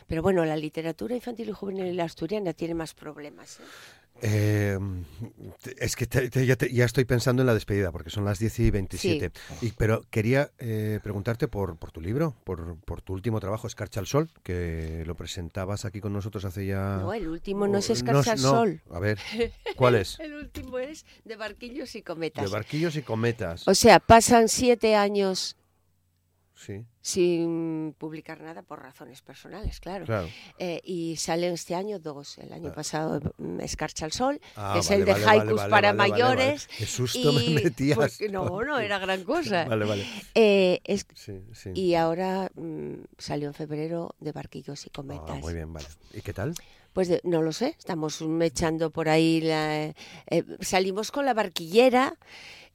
Pero 0.08 0.21
bueno, 0.21 0.45
la 0.45 0.58
literatura 0.58 1.15
infantil 1.15 1.49
y 1.49 1.53
juvenil 1.53 1.99
asturiana 1.99 2.53
tiene 2.53 2.75
más 2.75 2.93
problemas. 2.93 3.60
¿eh? 3.60 3.63
Eh, 4.27 4.79
es 5.77 5.95
que 5.95 6.07
ya, 6.71 6.85
estoy 6.85 7.05
pensando 7.05 7.43
en 7.43 7.45
la 7.45 7.53
despedida, 7.53 7.91
porque 7.91 8.09
son 8.09 8.25
las 8.25 8.39
10 8.39 8.59
y 8.59 8.71
27. 8.71 9.31
Y, 9.61 9.71
pero 9.73 10.01
quería 10.09 10.49
eh, 10.57 10.99
preguntarte 11.03 11.47
por, 11.47 11.77
por 11.77 11.91
tu 11.91 12.01
libro, 12.01 12.33
por, 12.43 12.77
por 12.79 13.03
tu 13.03 13.13
último 13.13 13.39
trabajo, 13.39 13.67
Escarcha 13.67 13.99
al 13.99 14.07
Sol, 14.07 14.29
que 14.41 15.03
lo 15.05 15.13
presentabas 15.15 15.85
aquí 15.85 16.01
con 16.01 16.11
nosotros 16.11 16.43
hace 16.43 16.65
ya... 16.65 16.97
No, 16.97 17.13
el 17.13 17.27
último 17.27 17.67
no 17.67 17.77
es 17.77 17.91
Escarcha 17.91 18.31
al 18.31 18.39
Sol. 18.39 18.81
A 18.89 18.99
ver, 18.99 19.19
¿cuál 19.75 19.93
es? 19.93 20.19
el 20.19 20.33
último 20.33 20.79
es 20.79 21.05
De 21.23 21.35
Barquillos 21.35 21.95
y 21.95 22.01
Cometas. 22.01 22.43
De 22.43 22.49
Barquillos 22.49 22.95
y 22.95 23.03
Cometas. 23.03 23.67
O 23.67 23.75
sea, 23.75 23.99
pasan 23.99 24.49
siete 24.49 24.95
años 24.95 25.55
Sí. 26.55 26.85
sin 27.01 27.93
publicar 27.97 28.39
nada 28.41 28.61
por 28.63 28.81
razones 28.81 29.21
personales, 29.21 29.79
claro. 29.79 30.27
Eh, 30.57 30.79
y 30.83 31.17
salen 31.17 31.53
este 31.53 31.75
año 31.75 31.99
dos. 31.99 32.37
El 32.37 32.53
año 32.53 32.71
pasado 32.71 33.19
mm, 33.37 33.59
Escarcha 33.59 34.05
al 34.05 34.13
Sol, 34.13 34.39
ah, 34.55 34.71
que 34.73 34.79
es 34.79 34.89
el 34.89 35.05
de 35.05 35.11
haikus 35.13 35.61
para 35.63 35.93
mayores. 35.93 36.67
Qué 36.77 36.85
susto 36.85 37.33
me 37.33 37.49
metías. 37.49 37.97
Pues, 37.97 38.21
no, 38.31 38.63
no 38.63 38.79
era 38.79 38.99
gran 38.99 39.23
cosa. 39.23 39.65
vale, 39.69 39.85
vale. 39.85 40.05
Eh, 40.33 40.81
y 41.73 41.95
ahora 41.95 42.49
mm, 42.55 43.03
salió 43.17 43.49
en 43.49 43.53
febrero 43.53 44.15
de 44.19 44.31
Barquillos 44.31 44.85
y 44.85 44.89
ah, 44.89 44.91
Cometas. 44.95 45.39
muy 45.41 45.53
bien, 45.53 45.73
vale. 45.73 45.87
¿Y 46.13 46.21
qué 46.21 46.33
tal? 46.33 46.55
Pues 46.93 47.11
no 47.25 47.41
lo 47.41 47.51
sé, 47.51 47.75
estamos 47.77 48.23
echando 48.41 48.89
por 48.89 49.09
ahí. 49.09 49.41
La, 49.41 49.87
eh, 49.87 49.93
salimos 50.61 51.11
con 51.11 51.25
la 51.25 51.33
barquillera 51.33 52.17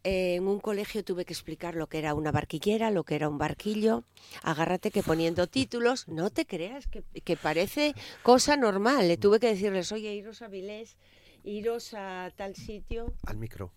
en 0.02 0.46
un 0.46 0.60
colegio 0.60 1.04
tuve 1.04 1.24
que 1.24 1.32
explicar 1.32 1.74
lo 1.74 1.86
que 1.88 1.98
era 1.98 2.14
una 2.14 2.32
barquillera, 2.32 2.90
lo 2.90 3.04
que 3.04 3.16
era 3.16 3.28
un 3.28 3.38
barquillo. 3.38 4.04
Agárrate 4.42 4.90
que 4.90 5.02
poniendo 5.02 5.46
títulos, 5.46 6.08
no 6.08 6.30
te 6.30 6.46
creas 6.46 6.86
que, 6.86 7.36
parece 7.36 7.94
cosa 8.22 8.56
normal. 8.56 9.08
Le 9.08 9.16
tuve 9.16 9.40
que 9.40 9.48
decirles, 9.48 9.92
oye, 9.92 10.14
iros 10.14 10.42
a 10.42 10.48
Vilés, 10.48 10.96
iros 11.44 11.94
a 11.94 12.32
tal 12.36 12.56
sitio. 12.56 13.12
Al 13.26 13.36
micro. 13.36 13.72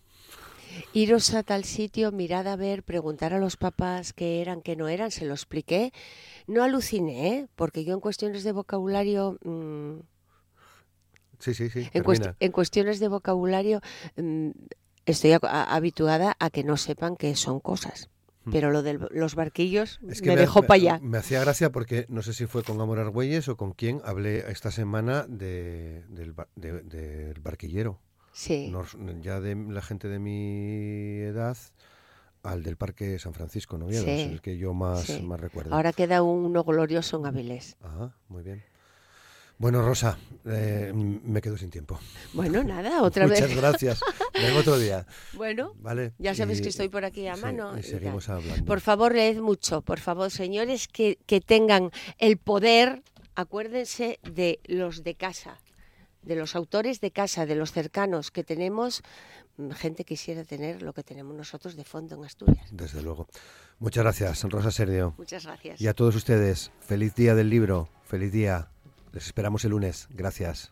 Iros 0.94 1.34
a 1.34 1.44
tal 1.44 1.66
sitio, 1.66 2.12
mirad 2.12 2.48
a 2.48 2.56
ver, 2.56 2.84
preguntar 2.84 3.34
a 3.34 3.40
los 3.40 3.58
papás 3.58 4.14
qué 4.14 4.42
eran, 4.42 4.62
qué 4.62 4.76
no 4.76 4.88
eran, 4.88 5.12
se 5.12 5.26
lo 5.26 5.34
expliqué. 5.34 5.92
No 6.48 6.64
aluciné, 6.64 7.38
¿eh? 7.38 7.48
porque 7.56 7.84
yo 7.84 7.94
en 7.94 8.00
cuestiones 8.00 8.44
de 8.44 8.54
vocabulario... 8.54 9.38
Mm, 9.44 10.00
sí, 11.40 11.54
sí, 11.54 11.70
sí. 11.70 11.90
En, 11.94 12.04
en, 12.40 12.52
cuestiones 12.52 13.00
de 13.00 13.08
vocabulario 13.08 13.82
mm, 14.16 14.50
estoy 15.06 15.38
habituada 15.42 16.36
a 16.40 16.50
que 16.50 16.64
no 16.64 16.78
sepan 16.78 17.16
que 17.16 17.36
son 17.36 17.60
cosas. 17.60 18.10
Hmm. 18.46 18.52
Pero 18.52 18.72
lo 18.72 18.84
de 18.84 19.00
los 19.12 19.36
barquillos 19.36 20.00
me, 20.02 20.36
dejó 20.36 20.64
para 20.64 20.76
allá. 20.76 21.00
Me 21.02 21.18
hacía 21.18 21.40
gracia 21.42 21.72
porque 21.72 22.06
no 22.10 22.22
sé 22.22 22.34
si 22.34 22.46
fue 22.46 22.64
con 22.64 22.80
Amor 22.82 23.00
Argüelles 23.00 23.48
o 23.48 23.58
con 23.58 23.72
quién 23.72 24.02
hablé 24.04 24.52
esta 24.52 24.72
semana 24.72 25.26
de, 25.28 26.04
del, 26.10 27.36
barquillero. 27.42 28.00
Sí. 28.34 28.74
ya 29.22 29.40
de 29.40 29.56
la 29.56 29.82
gente 29.84 30.08
de 30.08 30.18
mi 30.18 31.20
edad 31.22 31.56
al 32.42 32.64
del 32.64 32.78
Parque 32.78 33.20
San 33.20 33.34
Francisco, 33.34 33.78
¿no? 33.78 33.90
Es 33.90 34.04
el 34.06 34.42
que 34.42 34.58
yo 34.58 34.74
más, 34.74 35.22
más 35.22 35.40
recuerdo. 35.40 35.74
Ahora 35.74 35.94
queda 35.94 36.24
uno 36.24 36.64
glorioso 36.64 37.18
en 37.20 37.28
Avilés. 37.28 37.78
Ajá, 37.82 38.18
muy 38.28 38.44
bien. 38.44 38.64
Bueno, 39.58 39.82
Rosa, 39.82 40.18
eh, 40.46 40.92
me 40.94 41.42
quedo 41.42 41.58
sin 41.58 41.70
tiempo. 41.70 42.00
Bueno, 42.34 42.64
nada, 42.64 43.02
otra 43.02 43.28
vez. 43.28 43.42
Muchas 43.42 43.56
gracias. 43.56 44.00
Vengo 44.34 44.60
otro 44.60 44.78
día. 44.78 45.06
Bueno, 45.34 45.74
vale. 45.80 46.14
ya 46.18 46.36
sabes 46.36 46.62
que 46.62 46.70
estoy 46.70 46.90
por 46.90 47.06
aquí 47.06 47.28
a 47.28 47.36
mano. 47.36 47.78
y 47.78 47.84
seguimos 47.84 48.30
hablando. 48.30 48.66
Por 48.66 48.82
favor, 48.82 49.14
leed 49.14 49.40
mucho. 49.40 49.82
Por 49.82 50.00
favor, 50.00 50.32
señores, 50.32 50.88
que, 50.88 51.18
que 51.26 51.40
tengan 51.42 51.92
el 52.18 52.38
poder, 52.38 53.04
acuérdense 53.36 54.20
de 54.24 54.60
los 54.66 55.04
de 55.04 55.16
casa, 55.16 55.60
de 56.22 56.36
los 56.36 56.56
autores 56.56 57.00
de 57.00 57.12
casa, 57.12 57.46
de 57.46 57.56
los 57.56 57.72
cercanos 57.72 58.32
que 58.32 58.44
tenemos. 58.44 59.02
Mm, 59.58 59.72
gente 59.72 60.04
quisiera 60.04 60.44
tener 60.44 60.82
lo 60.82 60.94
que 60.94 61.04
tenemos 61.04 61.36
nosotros 61.36 61.76
de 61.76 61.84
fondo 61.84 62.16
en 62.16 62.26
Asturias. 62.26 62.68
Desde 62.72 63.02
luego. 63.02 63.28
Muchas 63.80 64.04
gracias, 64.04 64.44
Rosa 64.44 64.72
Sergio. 64.72 65.14
Muchas 65.18 65.46
gracias. 65.46 65.80
Y 65.80 65.88
a 65.88 65.94
todos 65.94 66.16
ustedes, 66.16 66.72
feliz 66.82 67.16
día 67.16 67.36
del 67.36 67.50
libro, 67.50 67.90
feliz 68.04 68.32
día. 68.32 68.70
Les 69.14 69.28
esperamos 69.28 69.64
el 69.64 69.72
lunes. 69.72 70.08
Gracias. 70.10 70.72